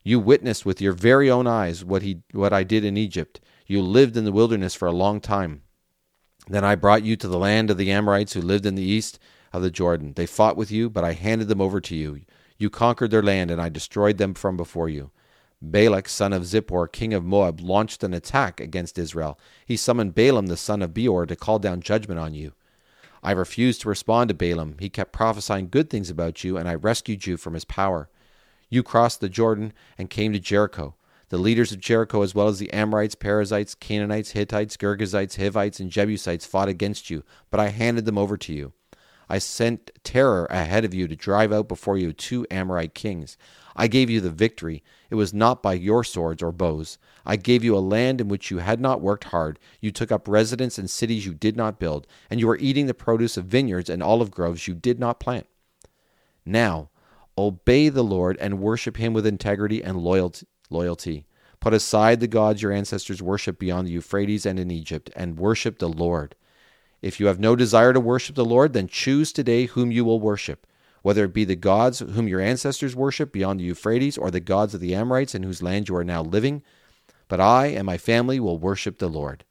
You 0.05 0.21
witnessed 0.21 0.65
with 0.65 0.81
your 0.81 0.93
very 0.93 1.31
own 1.31 1.47
eyes 1.47 1.85
what 1.85 2.03
he 2.03 2.23
what 2.33 2.53
I 2.53 2.63
did 2.63 2.85
in 2.85 2.97
Egypt. 2.97 3.41
You 3.67 3.83
lived 3.83 4.17
in 4.17 4.25
the 4.25 4.33
wilderness 4.33 4.75
for 4.75 4.87
a 4.87 4.93
long 4.93 5.21
time. 5.21 5.63
Then 6.49 6.65
I 6.65 6.75
brought 6.77 7.03
you 7.03 7.17
to 7.17 7.29
the 7.29 7.39
land 7.39 7.71
of 7.71 7.77
the 7.77 7.91
Amorites 7.91 8.33
who 8.33 8.41
lived 8.41 8.65
in 8.65 8.77
the 8.77 8.83
east, 8.83 9.19
of 9.53 9.63
the 9.63 9.71
Jordan. 9.71 10.13
They 10.15 10.27
fought 10.27 10.57
with 10.57 10.71
you, 10.71 10.89
but 10.89 11.05
I 11.05 11.13
handed 11.13 11.49
them 11.49 11.61
over 11.61 11.81
to 11.81 11.97
you. 11.97 12.21
You 12.59 12.71
conquered 12.71 13.11
their 13.11 13.23
land, 13.23 13.51
and 13.51 13.61
I 13.61 13.69
destroyed 13.69 14.19
them 14.19 14.35
from 14.35 14.57
before 14.57 14.89
you. 14.89 15.11
Balak, 15.63 16.09
son 16.09 16.33
of 16.33 16.45
Zippor, 16.45 16.91
king 16.91 17.13
of 17.13 17.25
Moab, 17.25 17.61
launched 17.61 18.03
an 18.03 18.15
attack 18.15 18.61
against 18.61 18.99
Israel. 18.99 19.39
He 19.67 19.77
summoned 19.77 20.15
Balaam, 20.15 20.47
the 20.47 20.57
son 20.57 20.83
of 20.83 20.95
Beor, 20.95 21.27
to 21.27 21.37
call 21.37 21.59
down 21.59 21.81
judgment 21.81 22.19
on 22.19 22.33
you. 22.33 22.53
I 23.23 23.33
refused 23.33 23.83
to 23.83 23.89
respond 23.89 24.29
to 24.29 24.35
Balaam. 24.35 24.77
He 24.81 24.89
kept 24.89 25.13
prophesying 25.13 25.69
good 25.69 25.91
things 25.91 26.09
about 26.11 26.43
you, 26.43 26.57
and 26.57 26.69
I 26.69 26.75
rescued 26.75 27.27
you 27.27 27.37
from 27.37 27.55
his 27.55 27.65
power. 27.65 28.09
You 28.71 28.83
crossed 28.83 29.21
the 29.21 29.29
Jordan 29.29 29.73
and 29.99 30.09
came 30.09 30.33
to 30.33 30.39
Jericho. 30.39 30.95
the 31.31 31.39
leaders 31.39 31.73
of 31.73 31.79
Jericho, 31.81 32.23
as 32.23 32.35
well 32.35 32.49
as 32.49 32.59
the 32.59 32.73
Amorites, 32.73 33.15
Perizzites, 33.15 33.75
Canaanites, 33.77 34.33
Hittites, 34.33 34.77
Girgashites, 34.77 35.37
Hivites, 35.37 35.81
and 35.81 35.91
Jebusites, 35.91 36.45
fought 36.45 36.69
against 36.69 37.09
you, 37.09 37.23
but 37.51 37.61
I 37.61 37.69
handed 37.69 38.05
them 38.05 38.19
over 38.19 38.37
to 38.37 38.53
you. 38.53 38.73
I 39.31 39.39
sent 39.39 39.93
terror 40.03 40.47
ahead 40.51 40.85
of 40.85 40.93
you 40.93 41.07
to 41.07 41.15
drive 41.15 41.53
out 41.53 41.69
before 41.69 41.97
you 41.97 42.13
two 42.13 42.45
Amorite 42.51 42.95
kings. 42.95 43.37
I 43.77 43.87
gave 43.87 44.11
you 44.11 44.21
the 44.21 44.29
victory. 44.29 44.83
It 45.09 45.15
was 45.15 45.33
not 45.33 45.63
by 45.63 45.75
your 45.75 46.03
swords 46.03 46.43
or 46.43 46.51
bows. 46.51 46.99
I 47.25 47.37
gave 47.37 47.63
you 47.63 47.77
a 47.77 47.79
land 47.79 48.21
in 48.21 48.27
which 48.27 48.51
you 48.51 48.59
had 48.59 48.81
not 48.81 49.01
worked 49.01 49.25
hard. 49.25 49.61
You 49.81 49.93
took 49.93 50.11
up 50.11 50.27
residence 50.27 50.81
in 50.81 50.89
cities 50.89 51.27
you 51.27 51.33
did 51.33 51.57
not 51.57 51.79
build, 51.79 52.09
and 52.29 52.41
you 52.41 52.51
are 52.51 52.59
eating 52.59 52.87
the 52.87 52.93
produce 52.93 53.37
of 53.37 53.45
vineyards 53.45 53.89
and 53.89 54.03
olive 54.03 54.33
groves 54.33 54.67
you 54.67 54.75
did 54.75 54.99
not 54.99 55.21
plant. 55.21 55.47
Now, 56.45 56.91
obey 57.39 57.89
the 57.89 58.03
Lord 58.03 58.37
and 58.41 58.59
worship 58.59 58.97
him 58.97 59.13
with 59.13 59.27
integrity 59.27 59.81
and 59.81 59.99
loyalty. 59.99 61.27
Put 61.61 61.73
aside 61.73 62.19
the 62.19 62.27
gods 62.27 62.63
your 62.63 62.73
ancestors 62.73 63.23
worshipped 63.23 63.61
beyond 63.61 63.87
the 63.87 63.93
Euphrates 63.93 64.45
and 64.45 64.59
in 64.59 64.73
Egypt, 64.73 65.09
and 65.15 65.39
worship 65.39 65.79
the 65.79 65.89
Lord. 65.89 66.35
If 67.03 67.19
you 67.19 67.27
have 67.27 67.41
no 67.41 67.57
desire 67.57 67.93
to 67.93 68.01
worship 68.01 68.37
the 68.37 68.45
Lord, 68.45 68.73
then 68.73 68.87
choose 68.87 69.33
today 69.33 69.67
whom 69.67 69.91
you 69.91 70.05
will 70.05 70.21
worship, 70.21 70.67
whether 71.03 71.25
it 71.25 71.33
be 71.33 71.45
the 71.45 71.57
gods 71.57 72.01
whom 72.01 72.29
your 72.29 72.41
ancestors 72.41 72.95
worshipped 72.95 73.33
beyond 73.33 73.61
the 73.61 73.65
Euphrates, 73.65 74.19
or 74.19 74.31
the 74.31 74.41
gods 74.41 74.75
of 74.75 74.81
the 74.81 74.95
Amorites 74.95 75.35
in 75.35 75.43
whose 75.43 75.63
land 75.63 75.89
you 75.89 75.97
are 75.97 76.05
now 76.05 76.23
living. 76.23 76.63
But 77.29 77.41
I 77.41 77.69
and 77.69 77.87
my 77.87 77.97
family 77.97 78.39
will 78.39 78.59
worship 78.59 78.99
the 78.99 79.09
Lord. 79.09 79.45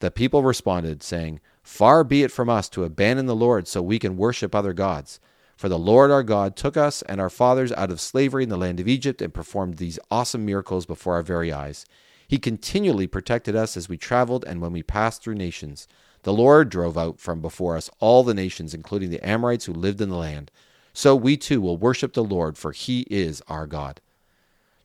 The 0.00 0.10
people 0.10 0.42
responded, 0.42 1.02
saying, 1.02 1.40
Far 1.62 2.04
be 2.04 2.22
it 2.22 2.32
from 2.32 2.48
us 2.48 2.68
to 2.70 2.84
abandon 2.84 3.26
the 3.26 3.36
Lord 3.36 3.68
so 3.68 3.82
we 3.82 3.98
can 3.98 4.16
worship 4.16 4.54
other 4.54 4.72
gods. 4.72 5.20
For 5.56 5.68
the 5.68 5.78
Lord 5.78 6.10
our 6.12 6.22
God 6.22 6.56
took 6.56 6.76
us 6.76 7.02
and 7.02 7.20
our 7.20 7.28
fathers 7.28 7.72
out 7.72 7.90
of 7.90 8.00
slavery 8.00 8.44
in 8.44 8.48
the 8.48 8.56
land 8.56 8.78
of 8.78 8.86
Egypt 8.86 9.20
and 9.20 9.34
performed 9.34 9.76
these 9.76 9.98
awesome 10.08 10.46
miracles 10.46 10.86
before 10.86 11.14
our 11.14 11.22
very 11.22 11.52
eyes. 11.52 11.84
He 12.28 12.38
continually 12.38 13.08
protected 13.08 13.56
us 13.56 13.76
as 13.76 13.88
we 13.88 13.96
traveled 13.96 14.44
and 14.46 14.60
when 14.60 14.72
we 14.72 14.84
passed 14.84 15.22
through 15.22 15.34
nations. 15.34 15.88
The 16.28 16.34
Lord 16.34 16.68
drove 16.68 16.98
out 16.98 17.18
from 17.18 17.40
before 17.40 17.74
us 17.74 17.88
all 18.00 18.22
the 18.22 18.34
nations, 18.34 18.74
including 18.74 19.08
the 19.08 19.26
Amorites 19.26 19.64
who 19.64 19.72
lived 19.72 19.98
in 19.98 20.10
the 20.10 20.14
land. 20.14 20.50
So 20.92 21.16
we 21.16 21.38
too 21.38 21.58
will 21.58 21.78
worship 21.78 22.12
the 22.12 22.22
Lord, 22.22 22.58
for 22.58 22.72
he 22.72 23.06
is 23.08 23.42
our 23.48 23.66
God. 23.66 24.02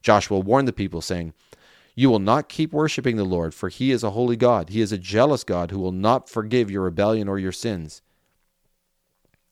Joshua 0.01 0.39
warned 0.39 0.69
the 0.69 0.71
people, 0.71 1.01
saying, 1.01 1.33
You 1.95 2.09
will 2.09 2.19
not 2.19 2.47
keep 2.47 2.71
worshiping 2.71 3.17
the 3.17 3.25
Lord, 3.25 3.53
for 3.53 3.67
he 3.67 3.91
is 3.91 4.05
a 4.05 4.11
holy 4.11 4.37
God. 4.37 4.69
He 4.69 4.79
is 4.79 4.93
a 4.93 4.97
jealous 4.97 5.43
God 5.43 5.71
who 5.71 5.79
will 5.79 5.91
not 5.91 6.29
forgive 6.29 6.71
your 6.71 6.83
rebellion 6.83 7.27
or 7.27 7.37
your 7.37 7.51
sins. 7.51 8.01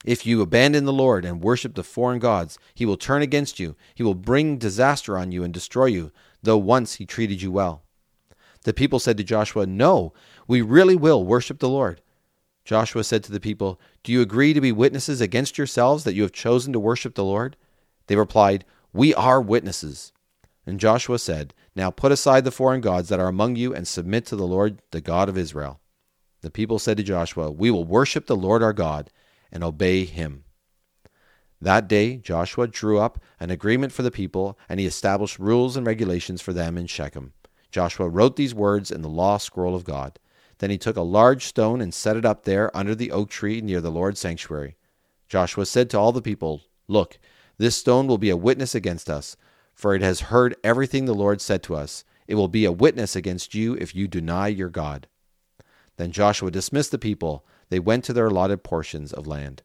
If 0.05 0.25
you 0.25 0.41
abandon 0.41 0.86
the 0.86 0.93
Lord 0.93 1.25
and 1.25 1.43
worship 1.43 1.75
the 1.75 1.83
foreign 1.83 2.19
gods, 2.19 2.57
he 2.74 2.86
will 2.86 2.95
turn 2.95 3.21
against 3.21 3.60
you. 3.60 3.75
He 3.95 4.03
will 4.03 4.15
bring 4.15 4.57
disaster 4.57 5.17
on 5.17 5.33
you 5.33 5.43
and 5.43 5.53
destroy 5.53 5.88
you, 5.88 6.13
though 6.41 6.57
once 6.57 6.93
he 6.93 7.05
treated 7.05 7.41
you 7.41 7.51
well. 7.51 7.83
The 8.63 8.74
people 8.74 9.00
said 9.00 9.18
to 9.18 9.24
Joshua, 9.24 9.65
No, 9.65 10.13
we 10.48 10.62
really 10.62 10.96
will 10.96 11.24
worship 11.25 11.60
the 11.60 11.70
Lord. 11.70 12.01
Joshua 12.63 13.03
said 13.03 13.24
to 13.24 13.32
the 13.32 13.39
people, 13.39 13.80
Do 14.03 14.12
you 14.12 14.22
agree 14.22 14.53
to 14.53 14.62
be 14.62 14.72
witnesses 14.72 15.20
against 15.20 15.58
yourselves 15.58 16.03
that 16.03 16.13
you 16.13 16.22
have 16.22 16.32
chosen 16.32 16.72
to 16.74 16.80
worship 16.80 17.15
the 17.15 17.24
Lord? 17.24 17.58
They 18.08 18.15
replied, 18.15 18.65
We 18.94 19.13
are 19.15 19.41
witnesses. 19.41 20.13
And 20.65 20.80
Joshua 20.80 21.18
said, 21.18 21.53
Now 21.75 21.89
put 21.89 22.12
aside 22.12 22.44
the 22.44 22.51
foreign 22.51 22.82
gods 22.82 23.10
that 23.10 23.20
are 23.20 23.27
among 23.27 23.56
you 23.56 23.74
and 23.74 23.88
submit 23.88 24.25
to 24.27 24.36
the 24.36 24.46
Lord, 24.46 24.82
the 24.91 25.01
God 25.01 25.27
of 25.27 25.38
Israel. 25.38 25.80
The 26.41 26.51
people 26.51 26.77
said 26.77 26.98
to 26.98 27.03
Joshua, 27.03 27.51
We 27.51 27.72
will 27.72 27.86
worship 27.86 28.27
the 28.27 28.36
Lord 28.36 28.62
our 28.62 28.74
God 28.74 29.10
and 29.51 29.63
obey 29.63 30.06
him. 30.06 30.44
That 31.60 31.88
day 31.88 32.18
Joshua 32.18 32.68
drew 32.68 33.00
up 33.00 33.20
an 33.39 33.51
agreement 33.51 33.94
for 33.94 34.01
the 34.01 34.12
people, 34.12 34.58
and 34.68 34.80
he 34.80 34.86
established 34.86 35.38
rules 35.38 35.77
and 35.77 35.86
regulations 35.86 36.41
for 36.41 36.53
them 36.53 36.77
in 36.77 36.88
Shechem. 36.88 37.34
Joshua 37.71 38.09
wrote 38.09 38.35
these 38.35 38.53
words 38.53 38.91
in 38.91 39.01
the 39.01 39.09
law 39.09 39.37
scroll 39.37 39.75
of 39.75 39.83
God. 39.83 40.19
Then 40.59 40.69
he 40.69 40.77
took 40.77 40.97
a 40.97 41.01
large 41.01 41.45
stone 41.45 41.81
and 41.81 41.93
set 41.93 42.17
it 42.17 42.25
up 42.25 42.43
there 42.43 42.75
under 42.75 42.93
the 42.93 43.11
oak 43.11 43.29
tree 43.29 43.61
near 43.61 43.81
the 43.81 43.89
Lord's 43.89 44.19
sanctuary. 44.19 44.75
Joshua 45.27 45.65
said 45.65 45.89
to 45.89 45.99
all 45.99 46.11
the 46.11 46.21
people, 46.21 46.61
Look, 46.87 47.17
this 47.57 47.75
stone 47.75 48.07
will 48.07 48.17
be 48.17 48.29
a 48.29 48.37
witness 48.37 48.75
against 48.75 49.09
us, 49.09 49.37
for 49.73 49.95
it 49.95 50.01
has 50.01 50.21
heard 50.21 50.55
everything 50.63 51.05
the 51.05 51.15
Lord 51.15 51.41
said 51.41 51.63
to 51.63 51.75
us. 51.75 52.03
It 52.27 52.35
will 52.35 52.47
be 52.47 52.65
a 52.65 52.71
witness 52.71 53.15
against 53.15 53.55
you 53.55 53.75
if 53.75 53.95
you 53.95 54.07
deny 54.07 54.47
your 54.47 54.69
God. 54.69 55.07
Then 55.97 56.11
Joshua 56.11 56.51
dismissed 56.51 56.91
the 56.91 56.99
people. 56.99 57.45
They 57.69 57.79
went 57.79 58.03
to 58.05 58.13
their 58.13 58.27
allotted 58.27 58.63
portions 58.63 59.13
of 59.13 59.27
land. 59.27 59.63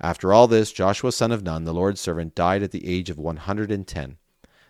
After 0.00 0.32
all 0.32 0.46
this, 0.46 0.72
Joshua 0.72 1.12
son 1.12 1.32
of 1.32 1.42
Nun, 1.42 1.64
the 1.64 1.74
Lord's 1.74 2.00
servant, 2.00 2.34
died 2.34 2.62
at 2.62 2.70
the 2.70 2.86
age 2.86 3.10
of 3.10 3.18
110. 3.18 4.16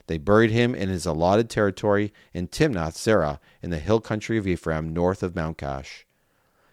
They 0.09 0.19
buried 0.19 0.51
him 0.51 0.75
in 0.75 0.89
his 0.89 1.07
allotted 1.07 1.49
territory 1.49 2.13
in 2.35 2.49
Timnath 2.49 2.97
Serah 2.97 3.39
in 3.63 3.71
the 3.71 3.79
hill 3.79 4.01
country 4.01 4.37
of 4.39 4.47
Ephraim 4.47 4.93
north 4.93 5.23
of 5.23 5.37
Mount 5.37 5.59
Gaash. 5.59 6.05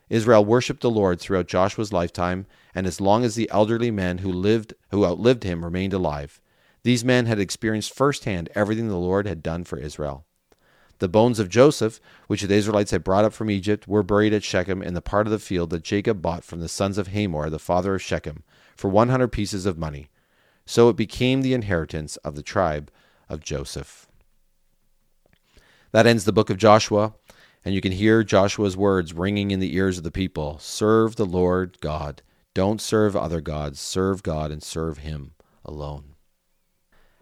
Israel 0.10 0.46
worshipped 0.46 0.82
the 0.82 0.90
Lord 0.90 1.20
throughout 1.20 1.48
Joshua's 1.48 1.92
lifetime, 1.92 2.46
and 2.74 2.88
as 2.88 3.02
long 3.02 3.24
as 3.26 3.36
the 3.36 3.50
elderly 3.52 3.92
men 3.92 4.20
who 4.20 4.32
lived 4.32 4.74
who 4.90 5.06
outlived 5.06 5.44
him 5.44 5.66
remained 5.66 5.94
alive. 5.94 6.42
These 6.84 7.04
men 7.04 7.26
had 7.26 7.40
experienced 7.40 7.94
firsthand 7.94 8.50
everything 8.56 8.88
the 8.88 8.96
Lord 8.96 9.28
had 9.28 9.44
done 9.44 9.64
for 9.64 9.78
Israel. 9.78 10.26
The 11.00 11.10
bones 11.10 11.40
of 11.40 11.50
Joseph, 11.50 12.00
which 12.28 12.44
the 12.44 12.54
Israelites 12.54 12.92
had 12.92 13.04
brought 13.04 13.26
up 13.26 13.34
from 13.34 13.50
Egypt, 13.50 13.86
were 13.86 14.04
buried 14.04 14.34
at 14.34 14.44
Shechem 14.46 14.82
in 14.82 14.94
the 14.94 15.02
part 15.02 15.28
of 15.28 15.32
the 15.32 15.40
field 15.40 15.72
that 15.72 15.84
Jacob 15.84 16.22
bought 16.22 16.46
from 16.46 16.62
the 16.62 16.70
sons 16.70 16.98
of 16.98 17.08
Hamor, 17.08 17.50
the 17.50 17.60
father 17.60 17.96
of 17.96 18.02
Shechem, 18.02 18.44
for 18.78 18.90
one 18.90 19.10
hundred 19.10 19.34
pieces 19.34 19.66
of 19.66 19.78
money. 19.78 20.08
So 20.66 20.88
it 20.88 20.96
became 20.96 21.42
the 21.42 21.54
inheritance 21.54 22.16
of 22.18 22.36
the 22.36 22.44
tribe 22.44 22.92
of 23.30 23.42
Joseph. 23.42 24.08
That 25.92 26.08
ends 26.08 26.26
the 26.26 26.34
book 26.34 26.50
of 26.50 26.58
Joshua, 26.58 27.14
and 27.64 27.74
you 27.74 27.82
can 27.82 27.94
hear 27.94 28.24
Joshua's 28.24 28.78
words 28.78 29.14
ringing 29.14 29.52
in 29.52 29.60
the 29.60 29.76
ears 29.76 29.98
of 29.98 30.04
the 30.04 30.12
people 30.12 30.60
Serve 30.60 31.16
the 31.16 31.26
Lord 31.26 31.80
God. 31.82 32.22
Don't 32.54 32.80
serve 32.80 33.16
other 33.16 33.42
gods. 33.42 33.80
Serve 33.80 34.24
God 34.24 34.52
and 34.52 34.64
serve 34.64 35.00
Him 35.00 35.34
alone. 35.64 36.16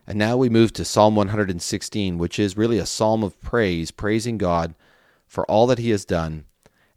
And 0.06 0.20
now 0.20 0.36
we 0.36 0.50
move 0.50 0.74
to 0.74 0.86
Psalm 0.86 1.16
116, 1.16 2.18
which 2.18 2.38
is 2.38 2.58
really 2.58 2.78
a 2.78 2.86
psalm 2.86 3.24
of 3.24 3.40
praise, 3.42 3.90
praising 3.92 4.38
God 4.38 4.76
for 5.26 5.50
all 5.50 5.66
that 5.68 5.80
He 5.80 5.92
has 5.92 6.06
done 6.06 6.46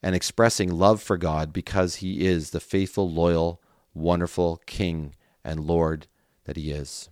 and 0.02 0.14
expressing 0.14 0.70
love 0.70 1.02
for 1.02 1.16
God 1.16 1.52
because 1.52 1.96
He 1.96 2.26
is 2.26 2.50
the 2.50 2.60
faithful, 2.60 3.10
loyal, 3.10 3.62
wonderful 3.94 4.60
King 4.66 5.14
and 5.44 5.60
Lord 5.60 6.06
that 6.44 6.56
He 6.56 6.70
is. 6.70 7.08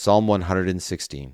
Psalm 0.00 0.28
116 0.28 1.32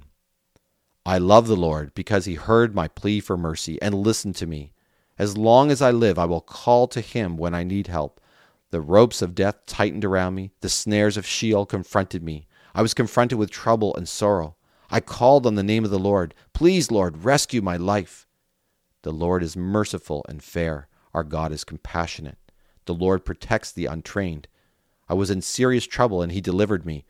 I 1.05 1.19
love 1.19 1.49
the 1.49 1.55
Lord 1.55 1.93
because 1.95 2.25
he 2.25 2.37
heard 2.37 2.75
my 2.75 2.89
plea 2.89 3.21
for 3.21 3.37
mercy 3.37 3.79
and 3.83 3.95
listened 3.95 4.37
to 4.37 4.47
me. 4.47 4.73
As 5.19 5.37
long 5.37 5.71
as 5.71 5.83
I 5.83 5.91
live, 5.91 6.19
I 6.19 6.25
will 6.25 6.41
call 6.41 6.89
to 6.89 7.03
him 7.03 7.37
when 7.37 7.55
I 7.55 7.63
need 7.63 7.89
help. 7.89 8.23
The 8.71 8.81
ropes 8.81 9.21
of 9.21 9.35
death 9.35 9.67
tightened 9.67 10.03
around 10.03 10.35
me, 10.35 10.51
the 10.63 10.71
snares 10.71 11.19
of 11.19 11.27
Sheol 11.27 11.67
confronted 11.67 12.23
me. 12.23 12.47
I 12.75 12.81
was 12.81 12.95
confronted 12.95 13.37
with 13.37 13.51
trouble 13.51 13.95
and 13.97 14.09
sorrow. 14.09 14.57
I 14.91 15.01
called 15.01 15.47
on 15.47 15.57
the 15.57 15.63
name 15.63 15.85
of 15.85 15.91
the 15.91 15.99
Lord. 15.99 16.33
Please, 16.55 16.91
Lord, 16.91 17.23
rescue 17.23 17.61
my 17.61 17.77
life. 17.77 18.27
The 19.03 19.13
Lord 19.13 19.43
is 19.43 19.59
merciful 19.59 20.25
and 20.27 20.43
fair. 20.43 20.89
Our 21.13 21.23
God 21.23 21.53
is 21.53 21.65
compassionate. 21.65 22.39
The 22.87 22.95
Lord 22.95 23.27
protects 23.27 23.71
the 23.71 23.85
untrained. 23.85 24.49
I 25.07 25.13
was 25.13 25.29
in 25.29 25.43
serious 25.43 25.87
trouble, 25.87 26.23
and 26.23 26.33
he 26.33 26.41
delivered 26.41 26.87
me. 26.87 27.05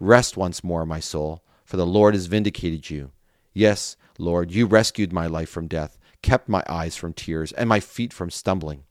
Rest 0.00 0.36
once 0.36 0.62
more, 0.62 0.86
my 0.86 1.00
soul, 1.00 1.42
for 1.64 1.76
the 1.76 1.86
Lord 1.86 2.14
has 2.14 2.26
vindicated 2.26 2.88
you. 2.90 3.10
Yes, 3.52 3.96
Lord, 4.18 4.50
you 4.50 4.66
rescued 4.66 5.12
my 5.12 5.26
life 5.26 5.48
from 5.48 5.68
death, 5.68 5.98
kept 6.22 6.48
my 6.48 6.62
eyes 6.68 6.96
from 6.96 7.12
tears, 7.12 7.52
and 7.52 7.68
my 7.68 7.80
feet 7.80 8.12
from 8.12 8.30
stumbling. 8.30 8.84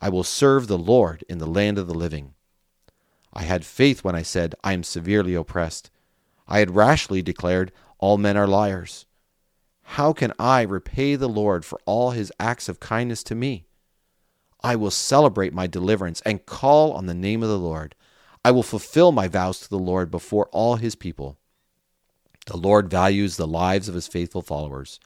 I 0.00 0.08
will 0.08 0.24
serve 0.24 0.66
the 0.66 0.78
Lord 0.78 1.24
in 1.28 1.38
the 1.38 1.46
land 1.46 1.78
of 1.78 1.86
the 1.86 1.94
living. 1.94 2.34
I 3.32 3.42
had 3.42 3.64
faith 3.64 4.04
when 4.04 4.14
I 4.14 4.22
said, 4.22 4.54
I 4.64 4.72
am 4.72 4.82
severely 4.82 5.34
oppressed. 5.34 5.90
I 6.46 6.60
had 6.60 6.74
rashly 6.74 7.22
declared, 7.22 7.72
All 7.98 8.16
men 8.16 8.36
are 8.36 8.46
liars. 8.46 9.06
How 9.82 10.12
can 10.12 10.32
I 10.38 10.62
repay 10.62 11.16
the 11.16 11.28
Lord 11.28 11.64
for 11.64 11.80
all 11.86 12.10
his 12.10 12.32
acts 12.38 12.68
of 12.68 12.80
kindness 12.80 13.22
to 13.24 13.34
me? 13.34 13.66
I 14.60 14.76
will 14.76 14.90
celebrate 14.90 15.54
my 15.54 15.66
deliverance 15.66 16.20
and 16.22 16.44
call 16.44 16.92
on 16.92 17.06
the 17.06 17.14
name 17.14 17.42
of 17.42 17.48
the 17.48 17.58
Lord. 17.58 17.94
I 18.44 18.50
will 18.50 18.62
fulfill 18.62 19.12
my 19.12 19.28
vows 19.28 19.60
to 19.60 19.68
the 19.68 19.78
Lord 19.78 20.10
before 20.10 20.48
all 20.52 20.76
his 20.76 20.94
people. 20.94 21.36
The 22.46 22.56
Lord 22.56 22.88
values 22.88 23.36
the 23.36 23.46
lives 23.46 23.88
of 23.88 23.94
his 23.94 24.08
faithful 24.08 24.42
followers. 24.42 25.00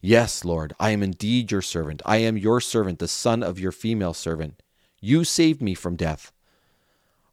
Yes, 0.00 0.44
Lord, 0.44 0.72
I 0.78 0.90
am 0.90 1.02
indeed 1.02 1.50
your 1.50 1.62
servant. 1.62 2.00
I 2.06 2.18
am 2.18 2.36
your 2.36 2.60
servant, 2.60 3.00
the 3.00 3.08
son 3.08 3.42
of 3.42 3.58
your 3.58 3.72
female 3.72 4.14
servant. 4.14 4.62
You 5.00 5.24
saved 5.24 5.60
me 5.60 5.74
from 5.74 5.96
death. 5.96 6.32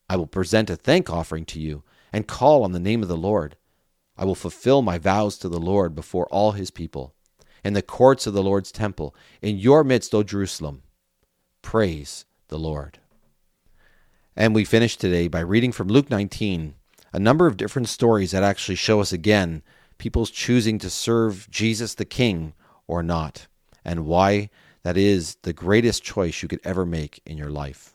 I 0.10 0.16
will 0.16 0.28
present 0.28 0.70
a 0.70 0.76
thank 0.76 1.10
offering 1.10 1.46
to 1.46 1.60
you 1.60 1.84
and 2.12 2.28
call 2.28 2.64
on 2.64 2.72
the 2.72 2.80
name 2.80 3.04
of 3.04 3.10
the 3.10 3.18
Lord. 3.18 3.58
I 4.18 4.26
will 4.26 4.36
fulfill 4.36 4.82
my 4.82 4.98
vows 4.98 5.38
to 5.40 5.50
the 5.50 5.60
Lord 5.60 5.96
before 5.96 6.28
all 6.28 6.52
his 6.54 6.72
people, 6.72 7.14
in 7.64 7.74
the 7.74 7.82
courts 7.82 8.28
of 8.28 8.34
the 8.34 8.44
Lord's 8.44 8.72
temple, 8.72 9.16
in 9.42 9.58
your 9.58 9.84
midst, 9.84 10.14
O 10.14 10.24
Jerusalem. 10.24 10.84
Praise 11.62 12.26
the 12.48 12.60
Lord. 12.60 13.00
And 14.36 14.56
we 14.56 14.66
finish 14.66 14.98
today 14.98 15.28
by 15.28 15.42
reading 15.42 15.72
from 15.72 15.90
Luke 15.90 16.10
19, 16.10 16.74
a 17.14 17.20
number 17.20 17.46
of 17.46 17.56
different 17.56 17.88
stories 17.88 18.32
that 18.32 18.42
actually 18.42 18.76
show 18.76 19.00
us 19.00 19.14
again 19.14 19.62
people's 20.00 20.32
choosing 20.32 20.80
to 20.80 20.90
serve 20.90 21.48
Jesus 21.52 21.94
the 21.94 22.04
King 22.04 22.54
or 22.88 23.04
not, 23.04 23.46
and 23.86 24.08
why 24.08 24.50
that 24.82 24.98
is 24.98 25.38
the 25.44 25.54
greatest 25.54 26.04
choice 26.04 26.42
you 26.42 26.48
could 26.48 26.60
ever 26.64 26.84
make 26.84 27.22
in 27.28 27.38
your 27.38 27.52
life. 27.52 27.94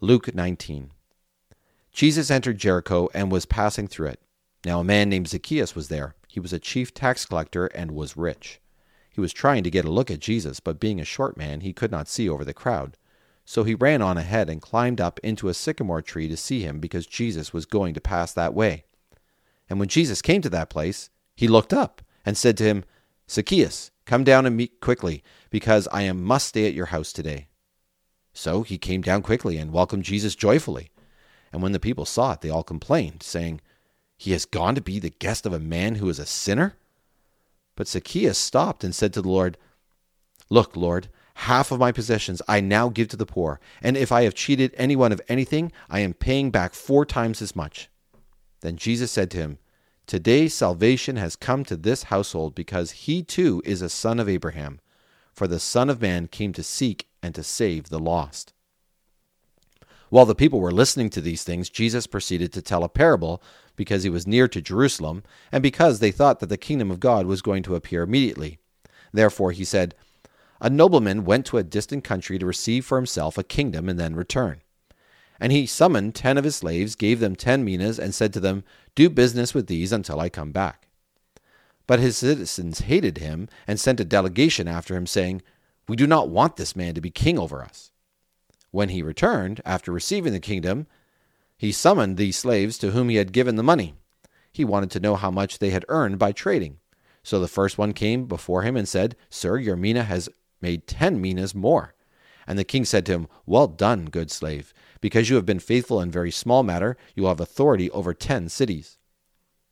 Luke 0.00 0.34
19. 0.34 0.92
Jesus 1.92 2.30
entered 2.30 2.56
Jericho 2.56 3.10
and 3.12 3.30
was 3.30 3.44
passing 3.44 3.86
through 3.86 4.08
it. 4.08 4.20
Now 4.64 4.80
a 4.80 4.84
man 4.84 5.10
named 5.10 5.28
Zacchaeus 5.28 5.76
was 5.76 5.88
there. 5.88 6.14
He 6.26 6.40
was 6.40 6.54
a 6.54 6.58
chief 6.58 6.94
tax 6.94 7.26
collector 7.26 7.66
and 7.66 7.90
was 7.90 8.16
rich. 8.16 8.62
He 9.10 9.20
was 9.20 9.34
trying 9.34 9.62
to 9.64 9.70
get 9.70 9.84
a 9.84 9.90
look 9.90 10.10
at 10.10 10.20
Jesus, 10.20 10.58
but 10.58 10.80
being 10.80 11.00
a 11.00 11.04
short 11.04 11.36
man, 11.36 11.60
he 11.60 11.74
could 11.74 11.90
not 11.90 12.08
see 12.08 12.30
over 12.30 12.46
the 12.46 12.54
crowd. 12.54 12.96
So 13.50 13.64
he 13.64 13.74
ran 13.74 14.00
on 14.00 14.16
ahead 14.16 14.48
and 14.48 14.62
climbed 14.62 15.00
up 15.00 15.18
into 15.24 15.48
a 15.48 15.54
sycamore 15.54 16.02
tree 16.02 16.28
to 16.28 16.36
see 16.36 16.60
him 16.60 16.78
because 16.78 17.04
Jesus 17.04 17.52
was 17.52 17.66
going 17.66 17.94
to 17.94 18.00
pass 18.00 18.32
that 18.32 18.54
way. 18.54 18.84
And 19.68 19.80
when 19.80 19.88
Jesus 19.88 20.22
came 20.22 20.40
to 20.42 20.50
that 20.50 20.70
place, 20.70 21.10
he 21.34 21.48
looked 21.48 21.72
up 21.72 22.00
and 22.24 22.36
said 22.36 22.56
to 22.58 22.64
him, 22.64 22.84
Zacchaeus, 23.28 23.90
come 24.06 24.22
down 24.22 24.46
and 24.46 24.56
meet 24.56 24.80
quickly, 24.80 25.24
because 25.50 25.88
I 25.90 26.02
am 26.02 26.22
must 26.22 26.46
stay 26.46 26.68
at 26.68 26.74
your 26.74 26.86
house 26.86 27.12
today. 27.12 27.48
So 28.32 28.62
he 28.62 28.78
came 28.78 29.02
down 29.02 29.22
quickly 29.22 29.56
and 29.56 29.72
welcomed 29.72 30.04
Jesus 30.04 30.36
joyfully. 30.36 30.92
And 31.52 31.60
when 31.60 31.72
the 31.72 31.80
people 31.80 32.04
saw 32.04 32.34
it, 32.34 32.42
they 32.42 32.50
all 32.50 32.62
complained, 32.62 33.24
saying, 33.24 33.60
He 34.16 34.30
has 34.30 34.44
gone 34.44 34.76
to 34.76 34.80
be 34.80 35.00
the 35.00 35.10
guest 35.10 35.44
of 35.44 35.52
a 35.52 35.58
man 35.58 35.96
who 35.96 36.08
is 36.08 36.20
a 36.20 36.24
sinner? 36.24 36.76
But 37.74 37.88
Zacchaeus 37.88 38.38
stopped 38.38 38.84
and 38.84 38.94
said 38.94 39.12
to 39.14 39.22
the 39.22 39.28
Lord, 39.28 39.58
Look, 40.50 40.76
Lord, 40.76 41.08
half 41.34 41.70
of 41.70 41.80
my 41.80 41.92
possessions 41.92 42.42
I 42.48 42.60
now 42.60 42.88
give 42.88 43.08
to 43.08 43.16
the 43.16 43.26
poor, 43.26 43.60
and 43.82 43.96
if 43.96 44.12
I 44.12 44.22
have 44.22 44.34
cheated 44.34 44.74
anyone 44.76 45.12
of 45.12 45.20
anything, 45.28 45.72
I 45.88 46.00
am 46.00 46.14
paying 46.14 46.50
back 46.50 46.74
four 46.74 47.04
times 47.04 47.40
as 47.42 47.56
much. 47.56 47.88
Then 48.60 48.76
Jesus 48.76 49.10
said 49.10 49.30
to 49.32 49.38
him, 49.38 49.58
Today 50.06 50.48
salvation 50.48 51.16
has 51.16 51.36
come 51.36 51.64
to 51.64 51.76
this 51.76 52.04
household 52.04 52.54
because 52.54 52.90
he 52.90 53.22
too 53.22 53.62
is 53.64 53.80
a 53.80 53.88
son 53.88 54.18
of 54.18 54.28
Abraham. 54.28 54.80
For 55.32 55.46
the 55.46 55.60
Son 55.60 55.88
of 55.88 56.02
Man 56.02 56.26
came 56.26 56.52
to 56.52 56.62
seek 56.62 57.08
and 57.22 57.34
to 57.34 57.42
save 57.42 57.88
the 57.88 57.98
lost. 57.98 58.52
While 60.08 60.26
the 60.26 60.34
people 60.34 60.60
were 60.60 60.72
listening 60.72 61.08
to 61.10 61.20
these 61.20 61.44
things, 61.44 61.70
Jesus 61.70 62.08
proceeded 62.08 62.52
to 62.52 62.62
tell 62.62 62.82
a 62.82 62.88
parable 62.88 63.40
because 63.76 64.02
he 64.02 64.10
was 64.10 64.26
near 64.26 64.48
to 64.48 64.60
Jerusalem 64.60 65.22
and 65.52 65.62
because 65.62 66.00
they 66.00 66.10
thought 66.10 66.40
that 66.40 66.48
the 66.48 66.56
kingdom 66.56 66.90
of 66.90 66.98
God 66.98 67.26
was 67.26 67.40
going 67.40 67.62
to 67.62 67.76
appear 67.76 68.02
immediately. 68.02 68.58
Therefore 69.12 69.52
he 69.52 69.64
said, 69.64 69.94
A 70.60 70.68
nobleman 70.68 71.24
went 71.24 71.46
to 71.46 71.58
a 71.58 71.62
distant 71.62 72.04
country 72.04 72.38
to 72.38 72.46
receive 72.46 72.84
for 72.84 72.98
himself 72.98 73.38
a 73.38 73.42
kingdom 73.42 73.88
and 73.88 73.98
then 73.98 74.14
return. 74.14 74.60
And 75.40 75.52
he 75.52 75.64
summoned 75.64 76.14
ten 76.14 76.36
of 76.36 76.44
his 76.44 76.56
slaves, 76.56 76.94
gave 76.94 77.18
them 77.18 77.34
ten 77.34 77.64
minas, 77.64 77.98
and 77.98 78.14
said 78.14 78.32
to 78.34 78.40
them, 78.40 78.62
Do 78.94 79.08
business 79.08 79.54
with 79.54 79.68
these 79.68 79.90
until 79.90 80.20
I 80.20 80.28
come 80.28 80.52
back. 80.52 80.88
But 81.86 81.98
his 81.98 82.18
citizens 82.18 82.80
hated 82.80 83.18
him 83.18 83.48
and 83.66 83.80
sent 83.80 84.00
a 84.00 84.04
delegation 84.04 84.68
after 84.68 84.94
him, 84.94 85.06
saying, 85.06 85.40
We 85.88 85.96
do 85.96 86.06
not 86.06 86.28
want 86.28 86.56
this 86.56 86.76
man 86.76 86.94
to 86.94 87.00
be 87.00 87.10
king 87.10 87.38
over 87.38 87.62
us. 87.62 87.90
When 88.70 88.90
he 88.90 89.02
returned, 89.02 89.62
after 89.64 89.90
receiving 89.90 90.34
the 90.34 90.40
kingdom, 90.40 90.86
he 91.56 91.72
summoned 91.72 92.16
these 92.16 92.36
slaves 92.36 92.76
to 92.78 92.90
whom 92.90 93.08
he 93.08 93.16
had 93.16 93.32
given 93.32 93.56
the 93.56 93.62
money. 93.62 93.94
He 94.52 94.64
wanted 94.64 94.90
to 94.92 95.00
know 95.00 95.16
how 95.16 95.30
much 95.30 95.58
they 95.58 95.70
had 95.70 95.86
earned 95.88 96.18
by 96.18 96.32
trading. 96.32 96.78
So 97.22 97.40
the 97.40 97.48
first 97.48 97.78
one 97.78 97.92
came 97.92 98.26
before 98.26 98.62
him 98.62 98.76
and 98.76 98.88
said, 98.88 99.16
Sir, 99.28 99.58
your 99.58 99.76
mina 99.76 100.04
has 100.04 100.28
made 100.60 100.86
ten 100.86 101.20
minas 101.20 101.54
more. 101.54 101.94
And 102.46 102.58
the 102.58 102.64
king 102.64 102.84
said 102.84 103.06
to 103.06 103.12
him, 103.12 103.28
Well 103.46 103.66
done, 103.66 104.06
good 104.06 104.30
slave. 104.30 104.74
Because 105.00 105.30
you 105.30 105.36
have 105.36 105.46
been 105.46 105.60
faithful 105.60 106.00
in 106.00 106.10
very 106.10 106.30
small 106.30 106.62
matter, 106.62 106.96
you 107.14 107.22
will 107.22 107.30
have 107.30 107.40
authority 107.40 107.90
over 107.90 108.12
ten 108.12 108.48
cities. 108.48 108.98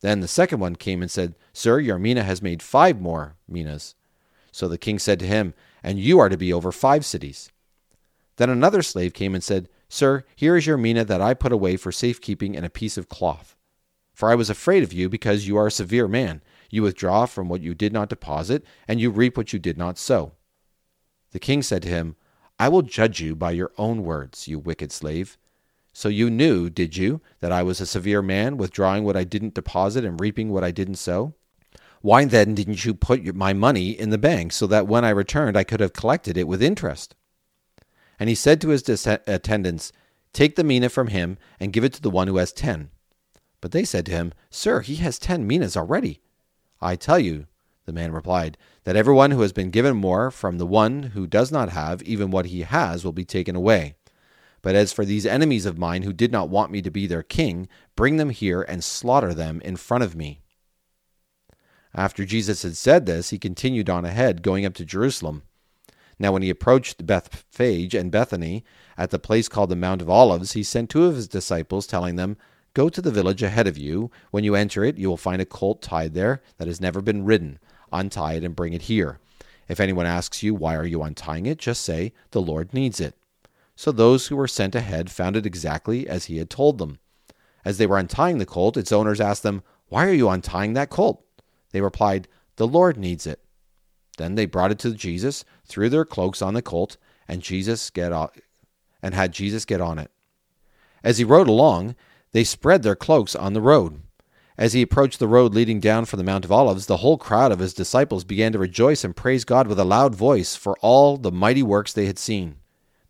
Then 0.00 0.20
the 0.20 0.28
second 0.28 0.60
one 0.60 0.76
came 0.76 1.02
and 1.02 1.10
said, 1.10 1.34
Sir, 1.52 1.80
your 1.80 1.98
mina 1.98 2.22
has 2.22 2.40
made 2.40 2.62
five 2.62 3.00
more 3.00 3.36
minas. 3.48 3.94
So 4.52 4.68
the 4.68 4.78
king 4.78 4.98
said 4.98 5.18
to 5.20 5.26
him, 5.26 5.54
And 5.82 5.98
you 5.98 6.18
are 6.18 6.28
to 6.28 6.36
be 6.36 6.52
over 6.52 6.72
five 6.72 7.04
cities. 7.04 7.50
Then 8.36 8.50
another 8.50 8.82
slave 8.82 9.12
came 9.12 9.34
and 9.34 9.42
said, 9.42 9.68
Sir, 9.88 10.24
here 10.36 10.56
is 10.56 10.66
your 10.66 10.76
mina 10.76 11.04
that 11.04 11.20
I 11.20 11.34
put 11.34 11.52
away 11.52 11.76
for 11.76 11.90
safekeeping 11.90 12.54
in 12.54 12.64
a 12.64 12.70
piece 12.70 12.96
of 12.96 13.08
cloth. 13.08 13.56
For 14.14 14.30
I 14.30 14.34
was 14.34 14.50
afraid 14.50 14.82
of 14.82 14.92
you, 14.92 15.08
because 15.08 15.48
you 15.48 15.56
are 15.56 15.68
a 15.68 15.72
severe 15.72 16.08
man. 16.08 16.42
You 16.70 16.82
withdraw 16.82 17.26
from 17.26 17.48
what 17.48 17.62
you 17.62 17.74
did 17.74 17.92
not 17.92 18.08
deposit, 18.08 18.64
and 18.86 19.00
you 19.00 19.10
reap 19.10 19.36
what 19.36 19.52
you 19.52 19.58
did 19.58 19.78
not 19.78 19.98
sow. 19.98 20.32
The 21.32 21.38
king 21.38 21.62
said 21.62 21.82
to 21.82 21.88
him, 21.88 22.16
I 22.58 22.68
will 22.68 22.82
judge 22.82 23.20
you 23.20 23.36
by 23.36 23.52
your 23.52 23.72
own 23.78 24.02
words, 24.02 24.48
you 24.48 24.58
wicked 24.58 24.90
slave. 24.90 25.38
So 25.92 26.08
you 26.08 26.30
knew, 26.30 26.70
did 26.70 26.96
you, 26.96 27.20
that 27.40 27.52
I 27.52 27.62
was 27.62 27.80
a 27.80 27.86
severe 27.86 28.22
man, 28.22 28.56
withdrawing 28.56 29.04
what 29.04 29.16
I 29.16 29.24
didn't 29.24 29.54
deposit 29.54 30.04
and 30.04 30.20
reaping 30.20 30.50
what 30.50 30.64
I 30.64 30.70
didn't 30.70 30.96
sow? 30.96 31.34
Why 32.00 32.24
then 32.24 32.54
didn't 32.54 32.84
you 32.84 32.94
put 32.94 33.34
my 33.34 33.52
money 33.52 33.90
in 33.90 34.10
the 34.10 34.18
bank 34.18 34.52
so 34.52 34.66
that 34.68 34.86
when 34.86 35.04
I 35.04 35.10
returned 35.10 35.56
I 35.56 35.64
could 35.64 35.80
have 35.80 35.92
collected 35.92 36.36
it 36.36 36.46
with 36.46 36.62
interest? 36.62 37.14
And 38.18 38.28
he 38.28 38.34
said 38.34 38.60
to 38.60 38.68
his 38.68 38.88
attendants, 39.06 39.92
Take 40.32 40.56
the 40.56 40.64
mina 40.64 40.88
from 40.88 41.08
him 41.08 41.38
and 41.58 41.72
give 41.72 41.84
it 41.84 41.92
to 41.94 42.02
the 42.02 42.10
one 42.10 42.28
who 42.28 42.36
has 42.36 42.52
ten. 42.52 42.90
But 43.60 43.72
they 43.72 43.84
said 43.84 44.06
to 44.06 44.12
him, 44.12 44.32
Sir, 44.50 44.80
he 44.80 44.96
has 44.96 45.18
ten 45.18 45.46
minas 45.46 45.76
already. 45.76 46.20
I 46.80 46.94
tell 46.96 47.18
you, 47.18 47.46
the 47.88 47.92
man 47.92 48.12
replied, 48.12 48.56
that 48.84 48.94
everyone 48.94 49.32
who 49.32 49.40
has 49.40 49.52
been 49.52 49.70
given 49.70 49.96
more 49.96 50.30
from 50.30 50.58
the 50.58 50.66
one 50.66 51.02
who 51.14 51.26
does 51.26 51.50
not 51.50 51.70
have, 51.70 52.02
even 52.02 52.30
what 52.30 52.46
he 52.46 52.60
has, 52.60 53.04
will 53.04 53.12
be 53.12 53.24
taken 53.24 53.56
away. 53.56 53.96
But 54.62 54.74
as 54.74 54.92
for 54.92 55.04
these 55.04 55.26
enemies 55.26 55.66
of 55.66 55.78
mine 55.78 56.02
who 56.02 56.12
did 56.12 56.30
not 56.30 56.50
want 56.50 56.70
me 56.70 56.82
to 56.82 56.90
be 56.90 57.06
their 57.06 57.22
king, 57.22 57.66
bring 57.96 58.16
them 58.16 58.30
here 58.30 58.62
and 58.62 58.84
slaughter 58.84 59.32
them 59.32 59.60
in 59.62 59.76
front 59.76 60.04
of 60.04 60.14
me. 60.14 60.42
After 61.94 62.24
Jesus 62.24 62.62
had 62.62 62.76
said 62.76 63.06
this, 63.06 63.30
he 63.30 63.38
continued 63.38 63.88
on 63.88 64.04
ahead, 64.04 64.42
going 64.42 64.66
up 64.66 64.74
to 64.74 64.84
Jerusalem. 64.84 65.42
Now, 66.18 66.32
when 66.32 66.42
he 66.42 66.50
approached 66.50 67.06
Bethphage 67.06 67.94
and 67.94 68.10
Bethany, 68.10 68.64
at 68.96 69.10
the 69.10 69.18
place 69.18 69.48
called 69.48 69.70
the 69.70 69.76
Mount 69.76 70.02
of 70.02 70.10
Olives, 70.10 70.52
he 70.52 70.62
sent 70.62 70.90
two 70.90 71.04
of 71.04 71.14
his 71.14 71.28
disciples, 71.28 71.86
telling 71.86 72.16
them, 72.16 72.36
Go 72.74 72.88
to 72.88 73.00
the 73.00 73.10
village 73.10 73.42
ahead 73.42 73.66
of 73.66 73.78
you. 73.78 74.10
When 74.30 74.44
you 74.44 74.54
enter 74.54 74.84
it, 74.84 74.98
you 74.98 75.08
will 75.08 75.16
find 75.16 75.40
a 75.40 75.46
colt 75.46 75.82
tied 75.82 76.14
there 76.14 76.42
that 76.58 76.68
has 76.68 76.80
never 76.80 77.00
been 77.00 77.24
ridden. 77.24 77.58
Untie 77.92 78.34
it 78.34 78.44
and 78.44 78.56
bring 78.56 78.72
it 78.72 78.82
here. 78.82 79.18
If 79.68 79.80
anyone 79.80 80.06
asks 80.06 80.42
you, 80.42 80.54
Why 80.54 80.74
are 80.76 80.86
you 80.86 81.02
untying 81.02 81.46
it? 81.46 81.58
just 81.58 81.82
say, 81.82 82.12
The 82.30 82.40
Lord 82.40 82.72
needs 82.72 83.00
it. 83.00 83.14
So 83.76 83.92
those 83.92 84.26
who 84.26 84.36
were 84.36 84.48
sent 84.48 84.74
ahead 84.74 85.10
found 85.10 85.36
it 85.36 85.46
exactly 85.46 86.08
as 86.08 86.24
he 86.24 86.38
had 86.38 86.50
told 86.50 86.78
them. 86.78 86.98
As 87.64 87.78
they 87.78 87.86
were 87.86 87.98
untying 87.98 88.38
the 88.38 88.46
colt, 88.46 88.76
its 88.76 88.92
owners 88.92 89.20
asked 89.20 89.42
them, 89.42 89.62
Why 89.88 90.06
are 90.06 90.12
you 90.12 90.28
untying 90.28 90.72
that 90.72 90.90
colt? 90.90 91.24
They 91.70 91.80
replied, 91.80 92.28
The 92.56 92.66
Lord 92.66 92.96
needs 92.96 93.26
it. 93.26 93.40
Then 94.16 94.34
they 94.34 94.46
brought 94.46 94.72
it 94.72 94.78
to 94.80 94.94
Jesus, 94.94 95.44
threw 95.64 95.88
their 95.88 96.04
cloaks 96.04 96.42
on 96.42 96.54
the 96.54 96.62
colt, 96.62 96.96
and 97.28 97.42
Jesus 97.42 97.90
get 97.90 98.12
on, 98.12 98.30
and 99.02 99.14
had 99.14 99.32
Jesus 99.32 99.64
get 99.64 99.80
on 99.80 99.98
it. 99.98 100.10
As 101.04 101.18
he 101.18 101.24
rode 101.24 101.48
along, 101.48 101.94
they 102.32 102.44
spread 102.44 102.82
their 102.82 102.96
cloaks 102.96 103.36
on 103.36 103.52
the 103.52 103.60
road. 103.60 104.02
As 104.58 104.72
he 104.72 104.82
approached 104.82 105.20
the 105.20 105.28
road 105.28 105.54
leading 105.54 105.78
down 105.78 106.04
from 106.04 106.18
the 106.18 106.24
Mount 106.24 106.44
of 106.44 106.50
Olives, 106.50 106.86
the 106.86 106.96
whole 106.96 107.16
crowd 107.16 107.52
of 107.52 107.60
his 107.60 107.72
disciples 107.72 108.24
began 108.24 108.52
to 108.52 108.58
rejoice 108.58 109.04
and 109.04 109.14
praise 109.14 109.44
God 109.44 109.68
with 109.68 109.78
a 109.78 109.84
loud 109.84 110.16
voice 110.16 110.56
for 110.56 110.76
all 110.80 111.16
the 111.16 111.30
mighty 111.30 111.62
works 111.62 111.92
they 111.92 112.06
had 112.06 112.18
seen. 112.18 112.56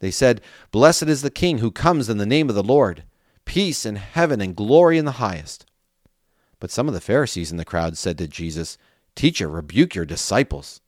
They 0.00 0.10
said, 0.10 0.42
Blessed 0.70 1.04
is 1.04 1.22
the 1.22 1.30
King 1.30 1.58
who 1.58 1.70
comes 1.70 2.10
in 2.10 2.18
the 2.18 2.26
name 2.26 2.50
of 2.50 2.54
the 2.54 2.62
Lord. 2.62 3.04
Peace 3.46 3.86
in 3.86 3.96
heaven 3.96 4.42
and 4.42 4.54
glory 4.54 4.98
in 4.98 5.06
the 5.06 5.12
highest. 5.12 5.64
But 6.60 6.70
some 6.70 6.86
of 6.86 6.92
the 6.92 7.00
Pharisees 7.00 7.50
in 7.50 7.56
the 7.56 7.64
crowd 7.64 7.96
said 7.96 8.18
to 8.18 8.28
Jesus, 8.28 8.76
Teacher, 9.14 9.48
rebuke 9.48 9.94
your 9.94 10.04
disciples. 10.04 10.82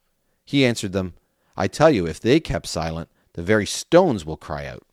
He 0.45 0.67
answered 0.67 0.93
them, 0.93 1.15
I 1.57 1.69
tell 1.69 1.91
you, 1.91 2.07
if 2.07 2.21
they 2.21 2.39
kept 2.39 2.67
silent, 2.67 3.09
the 3.33 3.43
very 3.43 3.67
stones 3.67 4.27
will 4.27 4.37
cry 4.37 4.67
out. 4.67 4.87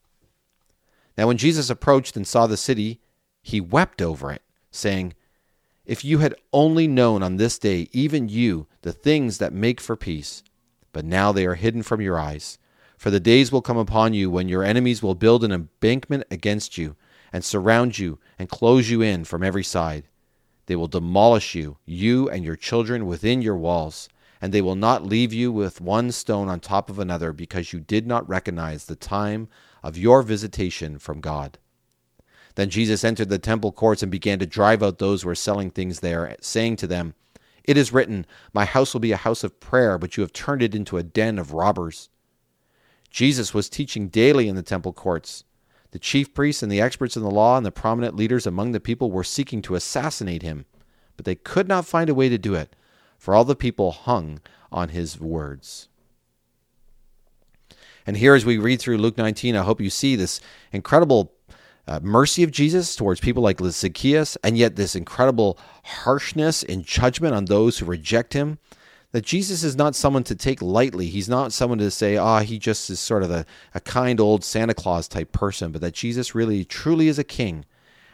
Now, 1.17 1.27
when 1.27 1.37
Jesus 1.37 1.69
approached 1.69 2.15
and 2.15 2.25
saw 2.25 2.47
the 2.47 2.55
city, 2.55 3.01
he 3.41 3.59
wept 3.59 4.01
over 4.01 4.31
it, 4.31 4.43
saying, 4.71 5.13
If 5.87 6.03
you 6.03 6.17
had 6.19 6.35
only 6.51 6.85
known 6.85 7.23
on 7.23 7.37
this 7.37 7.57
day, 7.57 7.87
even 7.93 8.27
you, 8.27 8.67
the 8.81 8.91
things 8.91 9.37
that 9.37 9.53
make 9.53 9.79
for 9.79 9.95
peace, 9.95 10.43
but 10.91 11.05
now 11.05 11.31
they 11.31 11.45
are 11.45 11.55
hidden 11.55 11.81
from 11.81 12.01
your 12.01 12.19
eyes. 12.19 12.59
For 12.97 13.09
the 13.09 13.21
days 13.21 13.51
will 13.51 13.61
come 13.61 13.77
upon 13.77 14.13
you 14.13 14.29
when 14.29 14.49
your 14.49 14.63
enemies 14.63 15.01
will 15.01 15.15
build 15.15 15.45
an 15.45 15.53
embankment 15.53 16.25
against 16.29 16.77
you, 16.77 16.97
and 17.31 17.41
surround 17.41 17.97
you, 17.97 18.19
and 18.37 18.49
close 18.49 18.89
you 18.89 19.01
in 19.01 19.23
from 19.23 19.43
every 19.43 19.63
side. 19.63 20.03
They 20.65 20.75
will 20.75 20.89
demolish 20.89 21.55
you, 21.55 21.77
you 21.85 22.29
and 22.29 22.43
your 22.43 22.57
children 22.57 23.05
within 23.05 23.41
your 23.41 23.57
walls 23.57 24.09
and 24.41 24.53
they 24.53 24.61
will 24.61 24.75
not 24.75 25.05
leave 25.05 25.33
you 25.33 25.51
with 25.51 25.81
one 25.81 26.11
stone 26.11 26.47
on 26.47 26.59
top 26.59 26.89
of 26.89 26.99
another 26.99 27.33
because 27.33 27.73
you 27.73 27.79
did 27.79 28.05
not 28.05 28.27
recognize 28.29 28.85
the 28.85 28.95
time 28.95 29.47
of 29.83 29.97
your 29.97 30.21
visitation 30.21 30.99
from 30.99 31.21
God. 31.21 31.57
Then 32.57 32.69
Jesus 32.69 33.05
entered 33.05 33.29
the 33.29 33.39
temple 33.39 33.71
courts 33.71 34.03
and 34.03 34.11
began 34.11 34.39
to 34.39 34.45
drive 34.45 34.83
out 34.83 34.97
those 34.97 35.21
who 35.21 35.29
were 35.29 35.35
selling 35.35 35.69
things 35.69 36.01
there, 36.01 36.35
saying 36.41 36.75
to 36.77 36.87
them, 36.87 37.13
It 37.63 37.77
is 37.77 37.93
written, 37.93 38.25
My 38.51 38.65
house 38.65 38.93
will 38.93 38.99
be 38.99 39.13
a 39.13 39.17
house 39.17 39.43
of 39.43 39.61
prayer, 39.61 39.97
but 39.97 40.17
you 40.17 40.21
have 40.21 40.33
turned 40.33 40.61
it 40.61 40.75
into 40.75 40.97
a 40.97 41.03
den 41.03 41.39
of 41.39 41.53
robbers. 41.53 42.09
Jesus 43.09 43.53
was 43.53 43.69
teaching 43.69 44.09
daily 44.09 44.49
in 44.49 44.55
the 44.57 44.61
temple 44.61 44.91
courts. 44.91 45.45
The 45.91 45.99
chief 45.99 46.33
priests 46.33 46.61
and 46.61 46.71
the 46.71 46.81
experts 46.81 47.15
in 47.15 47.23
the 47.23 47.31
law 47.31 47.55
and 47.55 47.65
the 47.65 47.71
prominent 47.71 48.15
leaders 48.15 48.45
among 48.45 48.73
the 48.73 48.81
people 48.81 49.09
were 49.09 49.23
seeking 49.23 49.61
to 49.61 49.75
assassinate 49.75 50.41
him 50.41 50.65
but 51.17 51.25
they 51.25 51.35
could 51.35 51.67
not 51.67 51.85
find 51.85 52.09
a 52.09 52.15
way 52.15 52.29
to 52.29 52.37
do 52.37 52.53
it, 52.53 52.75
for 53.17 53.35
all 53.35 53.43
the 53.43 53.55
people 53.55 53.91
hung 53.91 54.39
on 54.71 54.89
his 54.89 55.19
words. 55.19 55.89
And 58.05 58.15
here, 58.15 58.35
as 58.35 58.45
we 58.45 58.57
read 58.57 58.79
through 58.79 58.99
Luke 58.99 59.17
19, 59.17 59.55
I 59.55 59.63
hope 59.63 59.81
you 59.81 59.89
see 59.89 60.15
this 60.15 60.39
incredible 60.71 61.33
uh, 61.87 61.99
mercy 62.01 62.43
of 62.43 62.51
Jesus 62.51 62.95
towards 62.95 63.19
people 63.19 63.41
like 63.41 63.59
Zacchaeus, 63.59 64.37
and 64.43 64.57
yet 64.57 64.75
this 64.75 64.95
incredible 64.95 65.57
harshness 65.83 66.63
and 66.63 66.85
judgment 66.85 67.33
on 67.33 67.45
those 67.45 67.79
who 67.79 67.85
reject 67.85 68.33
him. 68.33 68.59
That 69.13 69.23
Jesus 69.23 69.63
is 69.63 69.77
not 69.77 69.95
someone 69.95 70.25
to 70.25 70.35
take 70.35 70.61
lightly. 70.61 71.07
He's 71.07 71.29
not 71.29 71.53
someone 71.53 71.77
to 71.77 71.89
say, 71.89 72.17
ah, 72.17 72.39
oh, 72.39 72.43
he 72.43 72.59
just 72.59 72.89
is 72.89 72.99
sort 72.99 73.23
of 73.23 73.31
a, 73.31 73.45
a 73.73 73.79
kind 73.79 74.19
old 74.19 74.43
Santa 74.43 74.73
Claus 74.73 75.07
type 75.07 75.31
person, 75.31 75.71
but 75.71 75.79
that 75.81 75.93
Jesus 75.93 76.35
really, 76.35 76.65
truly 76.65 77.07
is 77.07 77.17
a 77.17 77.23
king. 77.23 77.63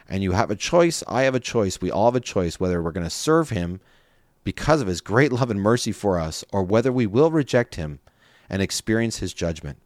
And 0.07 0.21
you 0.21 0.33
have 0.33 0.51
a 0.51 0.55
choice. 0.55 1.03
I 1.07 1.23
have 1.23 1.33
a 1.33 1.39
choice. 1.39 1.81
We 1.81 1.89
all 1.89 2.05
have 2.05 2.15
a 2.15 2.19
choice 2.19 2.59
whether 2.59 2.81
we're 2.81 2.91
going 2.91 3.05
to 3.05 3.09
serve 3.09 3.49
him 3.49 3.81
because 4.43 4.81
of 4.81 4.87
his 4.87 5.01
great 5.01 5.31
love 5.31 5.49
and 5.49 5.59
mercy 5.59 5.91
for 5.91 6.19
us, 6.19 6.43
or 6.51 6.63
whether 6.63 6.91
we 6.91 7.07
will 7.07 7.31
reject 7.31 7.75
him 7.75 7.99
and 8.49 8.61
experience 8.61 9.17
his 9.17 9.33
judgment. 9.33 9.79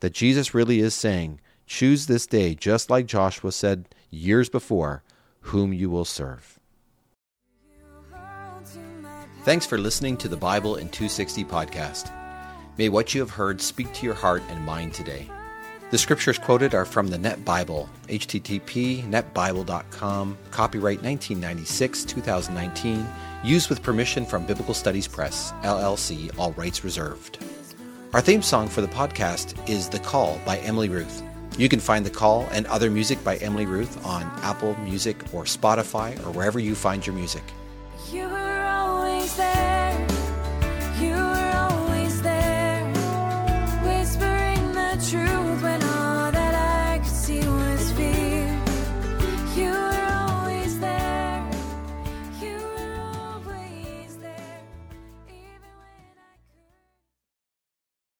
That 0.00 0.14
Jesus 0.14 0.54
really 0.54 0.80
is 0.80 0.94
saying, 0.94 1.40
Choose 1.68 2.06
this 2.06 2.26
day, 2.26 2.54
just 2.54 2.88
like 2.88 3.04
Joshua 3.04 3.52
said 3.52 3.90
years 4.10 4.48
before, 4.48 5.02
whom 5.40 5.74
you 5.74 5.90
will 5.90 6.06
serve. 6.06 6.58
Thanks 9.44 9.66
for 9.66 9.76
listening 9.76 10.16
to 10.16 10.28
the 10.28 10.36
Bible 10.36 10.76
in 10.76 10.88
260 10.88 11.44
podcast. 11.44 12.10
May 12.78 12.88
what 12.88 13.14
you 13.14 13.20
have 13.20 13.30
heard 13.30 13.60
speak 13.60 13.92
to 13.92 14.06
your 14.06 14.14
heart 14.14 14.42
and 14.48 14.64
mind 14.64 14.94
today. 14.94 15.30
The 15.90 15.98
scriptures 15.98 16.38
quoted 16.38 16.74
are 16.74 16.86
from 16.86 17.08
the 17.08 17.18
Net 17.18 17.44
Bible, 17.44 17.88
http 18.08 19.04
netbible.com, 19.04 20.38
copyright 20.50 21.02
1996 21.02 22.04
2019, 22.04 23.06
used 23.44 23.68
with 23.68 23.82
permission 23.82 24.24
from 24.24 24.46
Biblical 24.46 24.74
Studies 24.74 25.06
Press, 25.06 25.52
LLC, 25.62 26.36
all 26.38 26.52
rights 26.52 26.82
reserved. 26.82 27.38
Our 28.14 28.22
theme 28.22 28.42
song 28.42 28.68
for 28.68 28.80
the 28.80 28.88
podcast 28.88 29.68
is 29.68 29.90
The 29.90 29.98
Call 29.98 30.40
by 30.46 30.58
Emily 30.58 30.88
Ruth. 30.88 31.22
You 31.58 31.68
can 31.68 31.80
find 31.80 32.06
The 32.06 32.10
Call 32.10 32.46
and 32.52 32.66
other 32.68 32.88
music 32.88 33.22
by 33.24 33.34
Emily 33.38 33.66
Ruth 33.66 34.06
on 34.06 34.22
Apple 34.42 34.76
Music 34.76 35.16
or 35.34 35.42
Spotify 35.42 36.16
or 36.24 36.30
wherever 36.30 36.60
you 36.60 36.76
find 36.76 37.04
your 37.04 37.16
music. 37.16 37.42
You 38.12 38.28